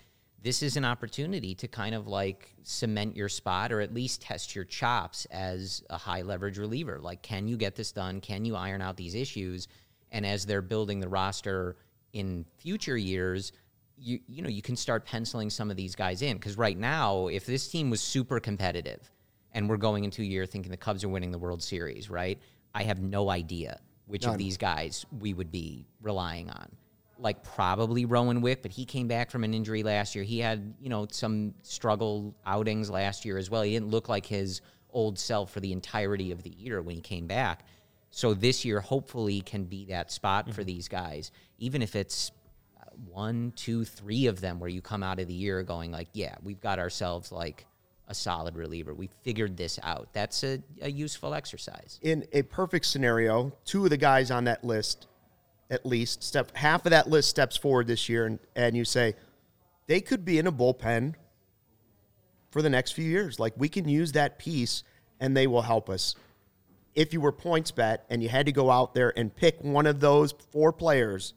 [0.43, 4.53] This is an opportunity to kind of like cement your spot or at least test
[4.53, 6.99] your chops as a high leverage reliever.
[6.99, 8.19] Like, can you get this done?
[8.19, 9.69] Can you iron out these issues?
[10.11, 11.77] And as they're building the roster
[12.11, 13.53] in future years,
[13.97, 17.27] you you know you can start penciling some of these guys in because right now,
[17.27, 19.09] if this team was super competitive
[19.53, 22.37] and we're going into a year thinking the Cubs are winning the World Series, right?
[22.75, 26.69] I have no idea which of these guys we would be relying on.
[27.23, 30.23] Like probably Rowan Wick, but he came back from an injury last year.
[30.23, 33.63] He had you know some struggle outings last year as well.
[33.63, 34.61] He didn't look like his
[34.91, 37.65] old self for the entirety of the year when he came back.
[38.11, 42.31] So this year, hopefully, can be that spot for these guys, even if it's
[42.79, 46.09] uh, one, two, three of them where you come out of the year going like,
[46.13, 47.65] yeah, we've got ourselves like
[48.07, 48.93] a solid reliever.
[48.93, 50.09] We figured this out.
[50.13, 51.99] That's a, a useful exercise.
[52.03, 55.07] in a perfect scenario, two of the guys on that list,
[55.69, 59.15] at least, step half of that list steps forward this year, and, and you say
[59.87, 61.15] they could be in a bullpen
[62.51, 63.39] for the next few years.
[63.39, 64.83] Like we can use that piece,
[65.19, 66.15] and they will help us.
[66.95, 69.87] If you were points bet and you had to go out there and pick one
[69.87, 71.33] of those four players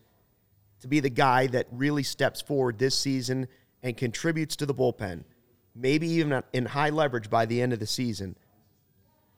[0.81, 3.49] to be the guy that really steps forward this season
[3.83, 5.25] and contributes to the bullpen,
[5.75, 8.37] maybe even in high leverage by the end of the season.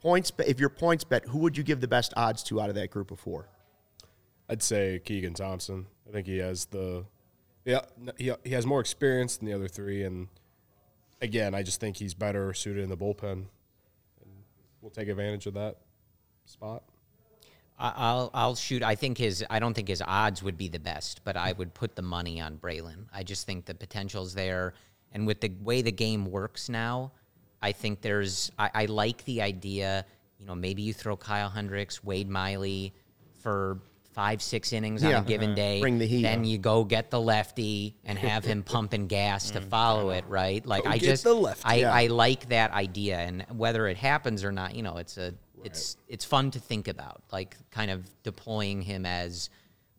[0.01, 2.74] Points, if you're points bet, who would you give the best odds to out of
[2.74, 3.49] that group of four?
[4.49, 5.86] I'd say Keegan Thompson.
[6.09, 7.05] I think he has the
[7.64, 7.82] yeah
[8.16, 10.28] he, he has more experience than the other three, and
[11.20, 13.32] again, I just think he's better suited in the bullpen.
[13.32, 13.46] And
[14.80, 15.76] we'll take advantage of that
[16.46, 16.82] spot.
[17.80, 18.82] I'll I'll shoot.
[18.82, 21.74] I think his I don't think his odds would be the best, but I would
[21.74, 23.07] put the money on Brailyn.
[23.12, 24.74] I just think the potential's there,
[25.12, 27.12] and with the way the game works now,
[27.62, 28.51] I think there's.
[28.59, 30.05] I, I like the idea.
[30.40, 32.94] You know, maybe you throw Kyle Hendricks, Wade Miley
[33.40, 33.78] for
[34.12, 35.56] five six innings on a given uh-huh.
[35.56, 35.80] day.
[35.80, 36.22] Bring the heat.
[36.22, 40.24] Then you go get the lefty and have him pumping gas to mm, follow it.
[40.28, 40.64] Right?
[40.64, 41.64] Like Go I get just the lefty.
[41.64, 41.94] I, Yeah.
[41.94, 45.34] I like that idea, and whether it happens or not, you know, it's a
[45.64, 49.50] it's it's fun to think about, like kind of deploying him as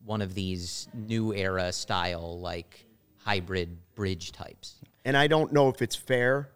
[0.05, 2.86] one of these new era style like
[3.18, 4.76] hybrid bridge types.
[5.05, 6.49] And I don't know if it's fair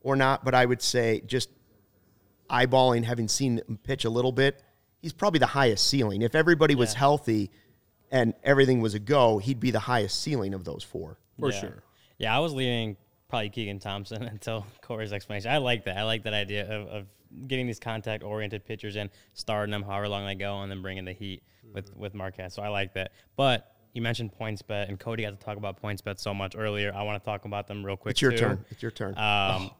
[0.00, 1.50] or not, but I would say just
[2.48, 4.62] eyeballing, having seen him pitch a little bit,
[5.00, 6.22] he's probably the highest ceiling.
[6.22, 7.50] If everybody was healthy
[8.10, 11.18] and everything was a go, he'd be the highest ceiling of those four.
[11.38, 11.60] For yeah.
[11.60, 11.82] sure.
[12.18, 12.96] Yeah, I was leaning
[13.28, 15.50] probably Keegan Thompson until Corey's explanation.
[15.50, 15.96] I like that.
[15.96, 17.06] I like that idea of, of
[17.46, 21.04] getting these contact oriented pitchers in, starting them however long they go, and then bringing
[21.04, 21.42] the heat
[21.72, 22.54] with with Marquez.
[22.54, 23.12] So I like that.
[23.36, 26.54] But you mentioned points bet, and Cody got to talk about points bet so much
[26.56, 26.92] earlier.
[26.94, 28.12] I want to talk about them real quick.
[28.12, 28.38] It's your too.
[28.38, 28.64] turn.
[28.70, 29.16] It's your turn.
[29.16, 29.70] Um,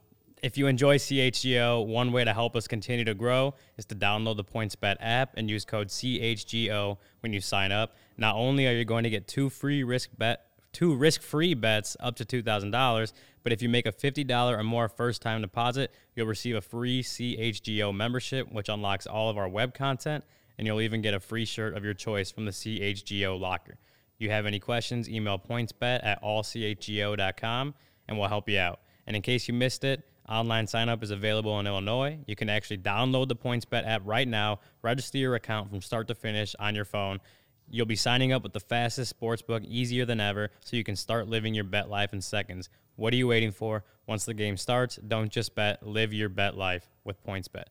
[0.42, 4.38] If you enjoy CHGO, one way to help us continue to grow is to download
[4.38, 7.94] the PointsBet app and use code CHGO when you sign up.
[8.16, 12.16] Not only are you going to get two free risk bet two risk-free bets up
[12.16, 13.12] to $2,000,
[13.42, 17.94] but if you make a $50 or more first-time deposit, you'll receive a free CHGO
[17.94, 20.24] membership which unlocks all of our web content
[20.58, 23.78] and you'll even get a free shirt of your choice from the CHGO locker.
[24.18, 27.74] You have any questions, email pointsbet at allchgo.com
[28.08, 28.80] and we'll help you out.
[29.06, 32.18] And in case you missed it, online sign up is available in Illinois.
[32.26, 36.14] You can actually download the PointsBet app right now, register your account from start to
[36.14, 37.20] finish on your phone.
[37.68, 41.28] You'll be signing up with the fastest sportsbook easier than ever so you can start
[41.28, 42.68] living your bet life in seconds.
[42.96, 43.84] What are you waiting for?
[44.06, 47.64] Once the game starts, don't just bet, live your bet life with PointsBet.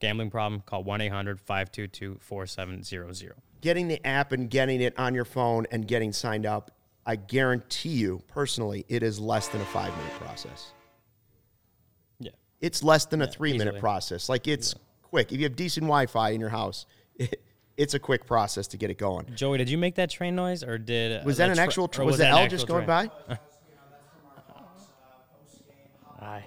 [0.00, 0.62] Gambling problem?
[0.66, 3.34] Call 1 800 522 4700.
[3.60, 6.70] getting the app and getting it on your phone and getting signed up,
[7.06, 10.72] I guarantee you personally, it is less than a five minute process
[12.60, 13.64] it's less than a three easily.
[13.64, 14.28] minute process.
[14.28, 14.82] Like it's yeah.
[15.02, 15.32] quick.
[15.32, 16.86] If you have decent Wi Fi in your house,
[17.16, 17.40] it,
[17.76, 19.26] it's a quick process to get it going.
[19.34, 21.88] Joey, did you make that train noise or did uh, was that, an actual?
[21.88, 22.06] train?
[22.06, 22.86] was, was the L just train?
[22.86, 23.10] going by?
[26.20, 26.44] Aye.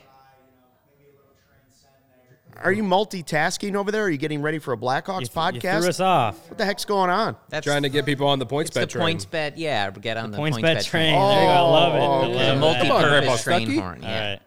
[2.61, 4.03] Are you multitasking over there?
[4.03, 5.75] Are you getting ready for a Blackhawks you th- podcast?
[5.75, 6.49] You threw us off.
[6.49, 7.37] What the heck's going on?
[7.47, 9.03] That's trying to get people on the points bet the train.
[9.03, 11.13] Points bet, yeah, get on the, the points, points bet, bet train.
[11.13, 11.21] train.
[11.21, 11.53] Oh, there you go.
[11.53, 11.99] I love it.
[11.99, 12.59] Oh, okay.
[12.59, 14.01] Multi-purpose train horn.
[14.01, 14.09] Yeah.
[14.09, 14.41] All right.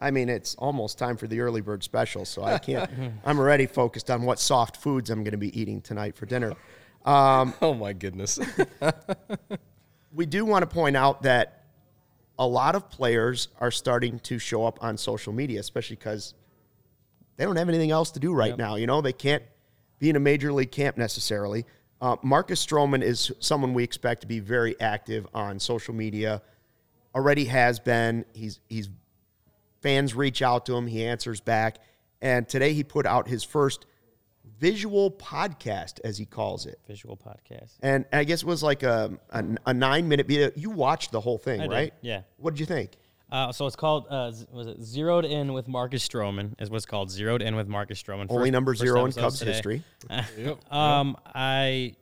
[0.00, 2.90] I mean, it's almost time for the early bird special, so I can't.
[3.24, 6.54] I'm already focused on what soft foods I'm going to be eating tonight for dinner.
[7.06, 8.38] Oh my goodness.
[10.12, 11.64] We do want to point out that
[12.38, 16.34] a lot of players are starting to show up on social media, especially because
[17.36, 18.76] they don't have anything else to do right now.
[18.76, 19.42] You know, they can't
[19.98, 21.66] be in a major league camp necessarily.
[22.00, 26.42] Uh, Marcus Stroman is someone we expect to be very active on social media.
[27.14, 28.24] Already has been.
[28.32, 28.88] He's he's
[29.80, 30.86] fans reach out to him.
[30.86, 31.78] He answers back,
[32.20, 33.86] and today he put out his first
[34.58, 36.78] visual podcast, as he calls it.
[36.88, 37.72] Visual podcast.
[37.80, 40.50] And I guess it was like a, a, a nine minute video.
[40.56, 41.94] You watched the whole thing, I did, right?
[42.00, 42.22] yeah.
[42.38, 42.92] What did you think?
[43.30, 47.10] Uh, so it's called uh, was it zeroed in with Marcus Stroman is what's called
[47.10, 48.26] zeroed in with Marcus Stroman.
[48.30, 49.52] Only First- number zero in episodes Cubs today.
[49.52, 49.82] history.
[50.70, 51.94] Um, I,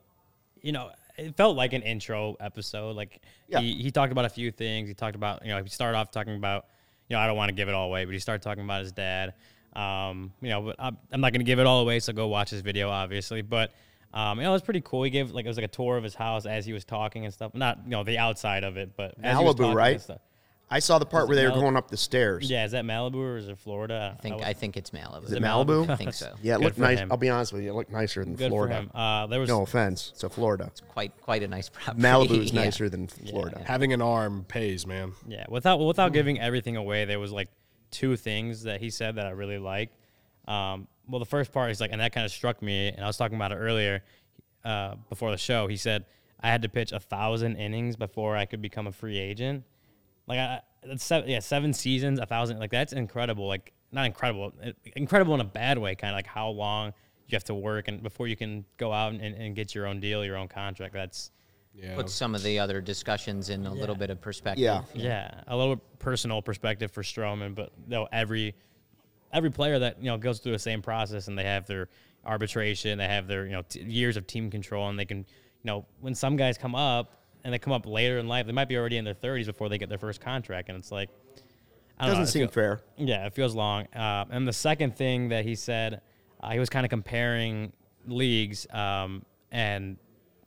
[0.62, 2.95] you know, it felt like an intro episode.
[2.95, 3.59] Like Yeah.
[3.59, 4.87] he, he talked about a few things.
[4.89, 6.66] He talked about you know he started off talking about
[7.09, 8.82] you know I don't want to give it all away, but he started talking about
[8.82, 9.34] his dad.
[9.74, 12.28] Um, you know, but I'm, I'm not going to give it all away, so go
[12.28, 13.42] watch his video, obviously.
[13.42, 13.72] But
[14.14, 15.02] um, you know, it was pretty cool.
[15.02, 17.24] He gave like it was like a tour of his house as he was talking
[17.24, 17.52] and stuff.
[17.54, 20.07] Not you know the outside of it, but as he was Malibu, right?
[20.66, 20.76] Stuff.
[20.76, 22.50] I saw the part Was where it they were going up the stairs.
[22.50, 24.14] Yeah, is that Malibu or is it Florida?
[24.18, 25.24] I think I think it's Malibu.
[25.24, 25.88] Is it Malibu?
[25.88, 26.34] I think so.
[26.42, 26.98] Yeah, it Good looked for nice.
[26.98, 27.10] him.
[27.10, 28.74] I'll be honest with you, it looked nicer than good Florida.
[28.74, 28.90] for him.
[28.94, 30.64] Uh, there was No offense to Florida.
[30.66, 32.02] It's quite quite a nice property.
[32.02, 32.64] Malibu's Yeah.
[32.64, 33.62] nicer than Florida.
[33.64, 35.12] Having an arm pays, man.
[35.26, 37.48] Yeah, without without giving everything away, there was like
[37.90, 39.94] two things that he said that I really liked.
[40.48, 43.06] Um, well, the first part is like, and that kind of struck me, and I
[43.06, 44.02] was talking about it earlier
[44.64, 45.68] uh, before the show.
[45.68, 46.04] He said
[46.40, 49.62] I had to pitch a thousand innings before I could become a free agent.
[50.27, 52.59] Like, I, that's seven, yeah, seven seasons, a thousand.
[52.59, 53.47] Like that's incredible.
[53.47, 55.95] Like not incredible, uh, incredible in a bad way.
[55.95, 56.93] Kind of like how long
[57.29, 60.01] you have to work and before you can go out and, and get your own
[60.01, 60.95] deal, your own contract.
[60.95, 61.31] That's
[61.74, 61.95] Yeah.
[61.97, 64.62] Put some of the other discussions in a little bit of perspective.
[64.62, 64.83] Yeah.
[64.95, 68.55] yeah, a little personal perspective for Stroman, but though every
[69.33, 71.89] every player that you know goes through the same process and they have their
[72.24, 75.24] arbitration, they have their you know t- years of team control, and they can you
[75.64, 77.12] know when some guys come up
[77.47, 79.68] and they come up later in life, they might be already in their 30s before
[79.68, 81.11] they get their first contract, and it's like
[81.97, 82.80] I don't Doesn't know, it seem feel- fair.
[82.97, 83.86] yeah, it feels long.
[83.94, 86.01] Uh, and the second thing that he said,
[86.42, 87.72] uh, he was kind of comparing
[88.07, 89.97] leagues, um, and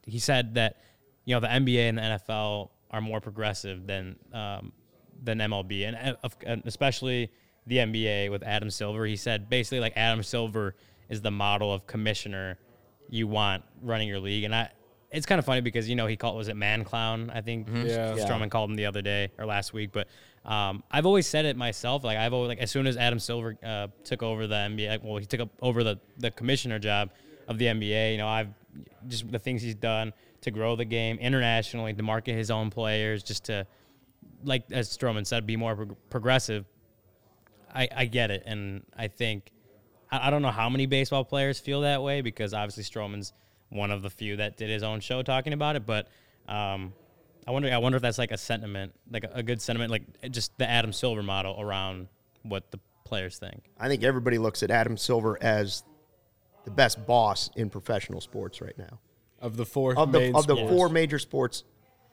[0.06, 0.82] he said that
[1.24, 4.74] you know the NBA and the NFL are more progressive than um,
[5.24, 7.32] than MLB, and, and especially
[7.66, 9.06] the NBA with Adam Silver.
[9.06, 10.76] He said basically like Adam Silver
[11.08, 12.58] is the model of commissioner
[13.10, 14.70] you want running your league, and I.
[15.12, 17.68] It's kind of funny because you know he called was it man clown I think
[17.72, 18.16] Yeah.
[18.16, 18.26] Yeah.
[18.26, 20.08] Stroman called him the other day or last week, but
[20.46, 22.04] um, I've always said it myself.
[22.04, 25.18] Like I've always like as soon as Adam Silver uh, took over the NBA, well,
[25.18, 27.12] he took up over the the commissioner job
[27.48, 28.14] of the NBA.
[28.14, 28.50] You know, I've
[29.08, 33.24] just the things he's done to grow the game internationally, to market his own players,
[33.24, 33.66] just to
[34.44, 36.66] like as Stroman said, be more prog- progressive.
[37.74, 39.52] I, I get it, and I think
[40.12, 43.34] I, I don't know how many baseball players feel that way because obviously Stroman's
[43.70, 45.86] one of the few that did his own show talking about it.
[45.86, 46.08] But
[46.48, 46.94] um,
[47.48, 50.32] I wonder I wonder if that's like a sentiment, like a, a good sentiment, like
[50.32, 52.08] just the Adam Silver model around
[52.44, 53.64] what the players think.
[53.80, 55.84] I think everybody looks at Adam Silver as
[56.66, 59.00] the best boss in professional sports right now.
[59.42, 60.72] Of the four Of the main of the sports.
[60.72, 61.64] four major sports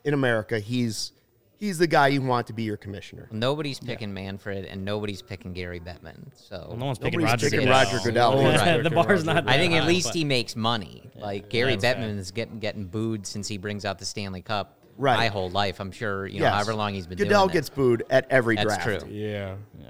[0.05, 1.13] in America, he's
[1.59, 3.29] he's the guy you want to be your commissioner.
[3.31, 6.27] Nobody's picking Manfred and nobody's picking Gary Bettman.
[6.35, 7.73] So Well, no one's picking Nobody's Roger picking Goodell.
[7.85, 8.37] Roger Goodell.
[8.37, 8.83] No one's- Right.
[8.83, 9.49] the bar's not.
[9.49, 11.11] I think that at least he makes money.
[11.17, 12.07] Like Gary that's fair.
[12.09, 14.79] Bettman is getting getting booed since he brings out the Stanley Cup.
[14.99, 15.17] Right.
[15.17, 16.27] My whole life, I'm sure.
[16.27, 16.55] You know, Yes.
[16.55, 17.53] however long he's been Goodell doing that.
[17.53, 18.83] Goodell gets booed at every That's draft.
[19.03, 19.11] true.
[19.11, 19.57] Yeah.
[19.79, 19.89] Yeah.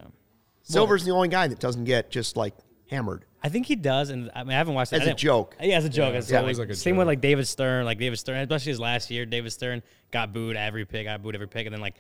[0.63, 2.55] Silver's the only guy that doesn't get just like
[2.91, 3.25] hammered.
[3.43, 5.19] I think he does, and I mean I haven't watched it As I a didn't-
[5.21, 5.57] joke.
[5.61, 6.15] Yeah, as a joke.
[6.15, 6.37] It's Yeah.
[6.39, 7.85] like, Always like a same with like David Stern.
[7.85, 11.05] Like David Stern, especially his last year, David Stern got booed every pick.
[11.07, 11.95] Got booed every pick, and then like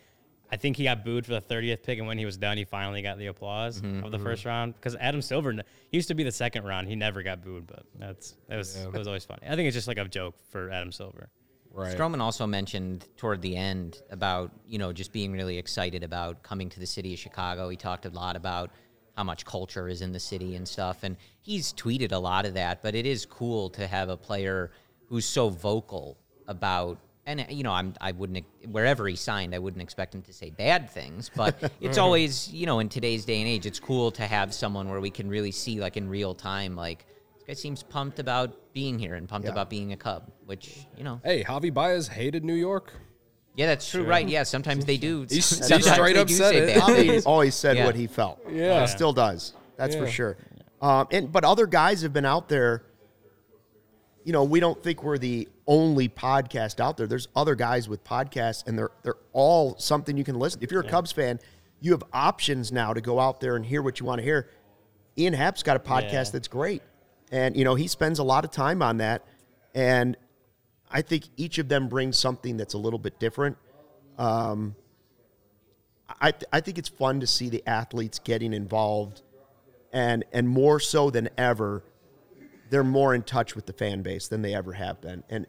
[0.51, 2.65] I think he got booed for the 30th pick, and when he was done, he
[2.65, 4.75] finally got the applause Mm-hmm, of the first round.
[4.75, 5.61] Because Adam Silver, he
[5.91, 6.87] used to be the second round.
[6.89, 9.43] He never got booed, but that's that was that was always funny.
[9.49, 11.29] I think it's just like a joke for Adam Silver.
[11.73, 11.95] Right.
[11.95, 16.71] Stroman also mentioned toward the end about you know just being really excited about coming
[16.71, 17.69] to the city of Chicago.
[17.69, 18.71] He talked a lot about
[19.17, 22.55] how much culture is in the city and stuff, and he's tweeted a lot of
[22.55, 22.83] that.
[22.83, 24.71] But it is cool to have a player
[25.09, 26.99] who's so vocal about.
[27.29, 30.51] And you know, I'm I wouldn't wherever he signed, I wouldn't expect him to say
[30.51, 31.31] bad things.
[31.35, 34.89] But it's always you know in today's day and age, it's cool to have someone
[34.89, 37.05] where we can really see like in real time, like
[37.35, 39.53] this guy seems pumped about being here and pumped Yeah.
[39.53, 42.93] about being a Cub, which you know Hey, Javy Baez hated New York.
[43.57, 44.05] Yeah, that's true.
[44.05, 44.29] Right?
[44.29, 45.23] Yeah, sometimes they do.
[45.23, 46.79] He's- he sometimes straight up said say it.
[46.85, 47.87] bad always said Yeah.
[47.87, 48.39] what he felt.
[48.51, 48.83] Yeah.
[48.83, 49.55] He still does.
[49.77, 50.37] That's for sure.
[50.81, 52.85] Um, and but other guys have been out there.
[54.25, 57.07] You know, we don't think we're the only podcast out there.
[57.07, 60.61] There's other guys with podcasts, and they're they're all something you can listen.
[60.63, 61.39] If you're a Cubs fan,
[61.81, 64.49] you have options now to go out there and hear what you want to hear.
[65.17, 66.31] Ian Happ's got a podcast Yeah.
[66.33, 66.83] that's great,
[67.31, 69.25] and you know he spends a lot of time on that,
[69.75, 70.17] and
[70.91, 73.57] I think each of them brings something that's a little bit different.
[74.19, 74.77] Um,
[76.09, 79.23] I I think it's fun to see the athletes getting involved,
[79.93, 81.83] and and more so than ever,
[82.71, 85.25] they're more in touch with the fan base than they ever have been.
[85.29, 85.47] And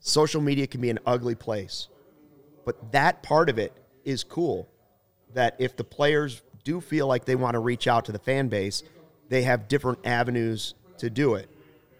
[0.00, 1.88] social media can be an ugly place,
[2.64, 3.72] but that part of it
[4.04, 4.68] is cool.
[5.34, 8.48] That if the players do feel like they want to reach out to the fan
[8.48, 8.82] base,
[9.28, 11.48] they have different avenues to do it.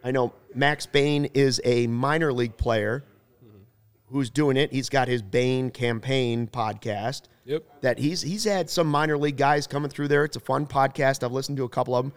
[0.03, 3.05] I know Max Bain is a minor league player
[4.11, 4.73] who's doing it.
[4.73, 7.23] He's got his Bain campaign podcast.
[7.45, 7.65] Yep.
[7.81, 10.25] That he's he's had some minor league guys coming through there.
[10.25, 11.25] It's a fun podcast.
[11.25, 12.13] I've listened to a couple of them,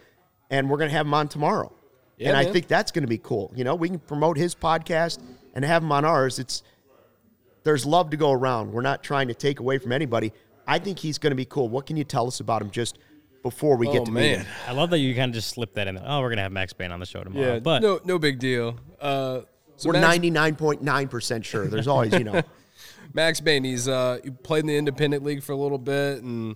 [0.49, 1.73] and we're gonna have him on tomorrow.
[2.17, 3.51] Yeah, and I think that's gonna be cool.
[3.55, 5.19] You know, we can promote his podcast
[5.53, 6.39] and have him on ours.
[6.39, 6.63] It's
[7.63, 8.71] there's love to go around.
[8.73, 10.33] We're not trying to take away from anybody.
[10.67, 11.69] I think he's gonna be cool.
[11.69, 12.99] What can you tell us about him just
[13.43, 14.39] before we Oh, get to meet man.
[14.39, 14.47] him?
[14.67, 15.95] I love that you kind of just slip that in.
[15.95, 16.03] There.
[16.07, 17.53] Oh, we're gonna have Max Bain on the show tomorrow.
[17.55, 18.79] Yeah, but no, no big deal.
[18.99, 19.41] Uh,
[19.75, 21.67] so We're ninety nine point nine percent sure.
[21.67, 22.41] There's always you know.
[23.13, 26.55] Max Bain, he's uh, he played in the independent league for a little bit and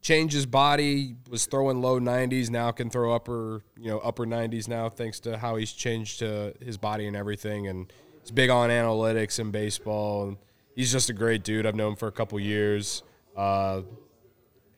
[0.00, 1.16] changed his body.
[1.28, 5.36] Was throwing low 90s, now can throw upper, you know, upper 90s now, thanks to
[5.36, 7.66] how he's changed to his body and everything.
[7.66, 10.28] And he's big on analytics and baseball.
[10.28, 10.36] And
[10.74, 11.66] he's just a great dude.
[11.66, 13.02] I've known him for a couple years.
[13.36, 13.86] Uh, and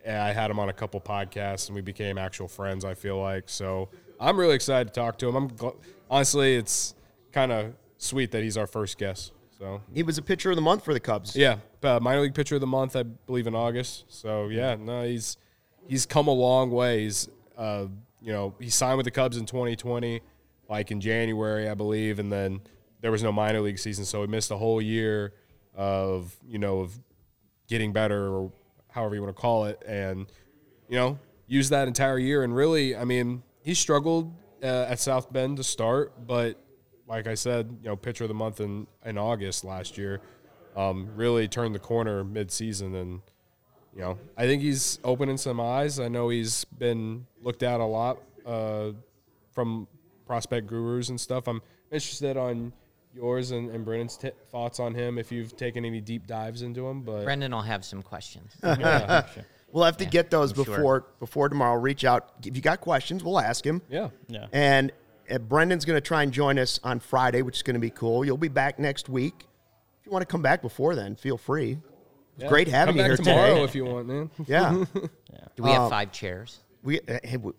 [0.08, 2.84] I had him on a couple podcasts, and we became actual friends.
[2.84, 3.88] I feel like so.
[4.18, 5.36] I'm really excited to talk to him.
[5.36, 5.76] I'm gl-
[6.10, 6.94] honestly, it's
[7.32, 9.32] kind of sweet that he's our first guest.
[9.58, 11.36] So He was a pitcher of the month for the Cubs.
[11.36, 14.04] yeah, uh, minor league pitcher of the month, I believe in August.
[14.08, 15.36] So yeah, no, he's
[15.86, 17.02] he's come a long way.
[17.04, 17.28] He's
[17.58, 17.86] uh,
[18.22, 20.22] you know he signed with the Cubs in 2020,
[20.68, 22.60] like in January, I believe, and then
[23.02, 25.34] there was no minor league season, so he missed a whole year
[25.74, 26.98] of you know of
[27.68, 28.52] getting better or
[28.90, 30.26] however you want to call it, and
[30.88, 32.44] you know use that entire year.
[32.44, 34.32] And really, I mean, he struggled
[34.62, 36.56] uh, at South Bend to start, but
[37.08, 40.20] like I said, you know, pitcher of the month in, in August last year,
[40.76, 43.20] um, really turned the corner mid-season, and
[43.94, 45.98] you know, I think he's opening some eyes.
[45.98, 48.92] I know he's been looked at a lot uh,
[49.50, 49.88] from
[50.24, 51.48] prospect gurus and stuff.
[51.48, 51.60] I'm
[51.90, 52.72] interested on
[53.14, 56.86] yours and, and Brendan's t- thoughts on him if you've taken any deep dives into
[56.86, 57.02] him.
[57.02, 58.52] But Brendan will have some questions.
[58.62, 59.26] yeah,
[59.72, 60.74] We'll have to get those I'm sure.
[60.76, 61.78] before before tomorrow.
[61.80, 63.22] Reach out if you got questions.
[63.22, 63.82] We'll ask him.
[63.88, 64.46] yeah, yeah.
[64.52, 64.90] And
[65.30, 67.90] uh, Brendan's going to try and join us on Friday, which is going to be
[67.90, 68.24] cool.
[68.24, 69.46] You'll be back next week.
[70.00, 71.78] If you want to come back before then, feel free.
[72.38, 73.64] It's great having Come you back here tomorrow today.
[73.64, 74.30] if you want, man.
[74.46, 74.84] Yeah,
[75.56, 76.60] Do we have Um, five chairs?
[76.82, 77.52] We uh, hey, we,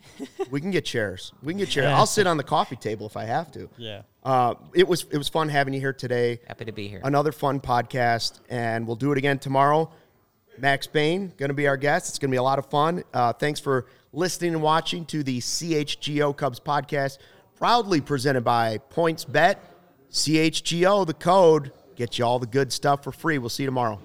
[0.50, 1.32] we can get chairs.
[1.44, 1.88] We can get chairs.
[1.88, 3.70] I'll sit on the coffee table if I have to.
[3.78, 4.02] Yeah.
[4.24, 6.40] Uh, it was it was fun having you here today.
[6.48, 7.02] Happy to be here.
[7.04, 9.92] Another fun podcast, and we'll do it again tomorrow.
[10.58, 12.10] Max Bain going to be our guest.
[12.10, 13.04] It's going to be a lot of fun.
[13.14, 17.18] Uh, thanks for listening and watching to the CHGO Cubs podcast,
[17.56, 19.56] proudly presented by PointsBet.
[20.12, 23.38] CHGO, the code, gets you all the good stuff for free.
[23.38, 24.00] We'll see you tomorrow.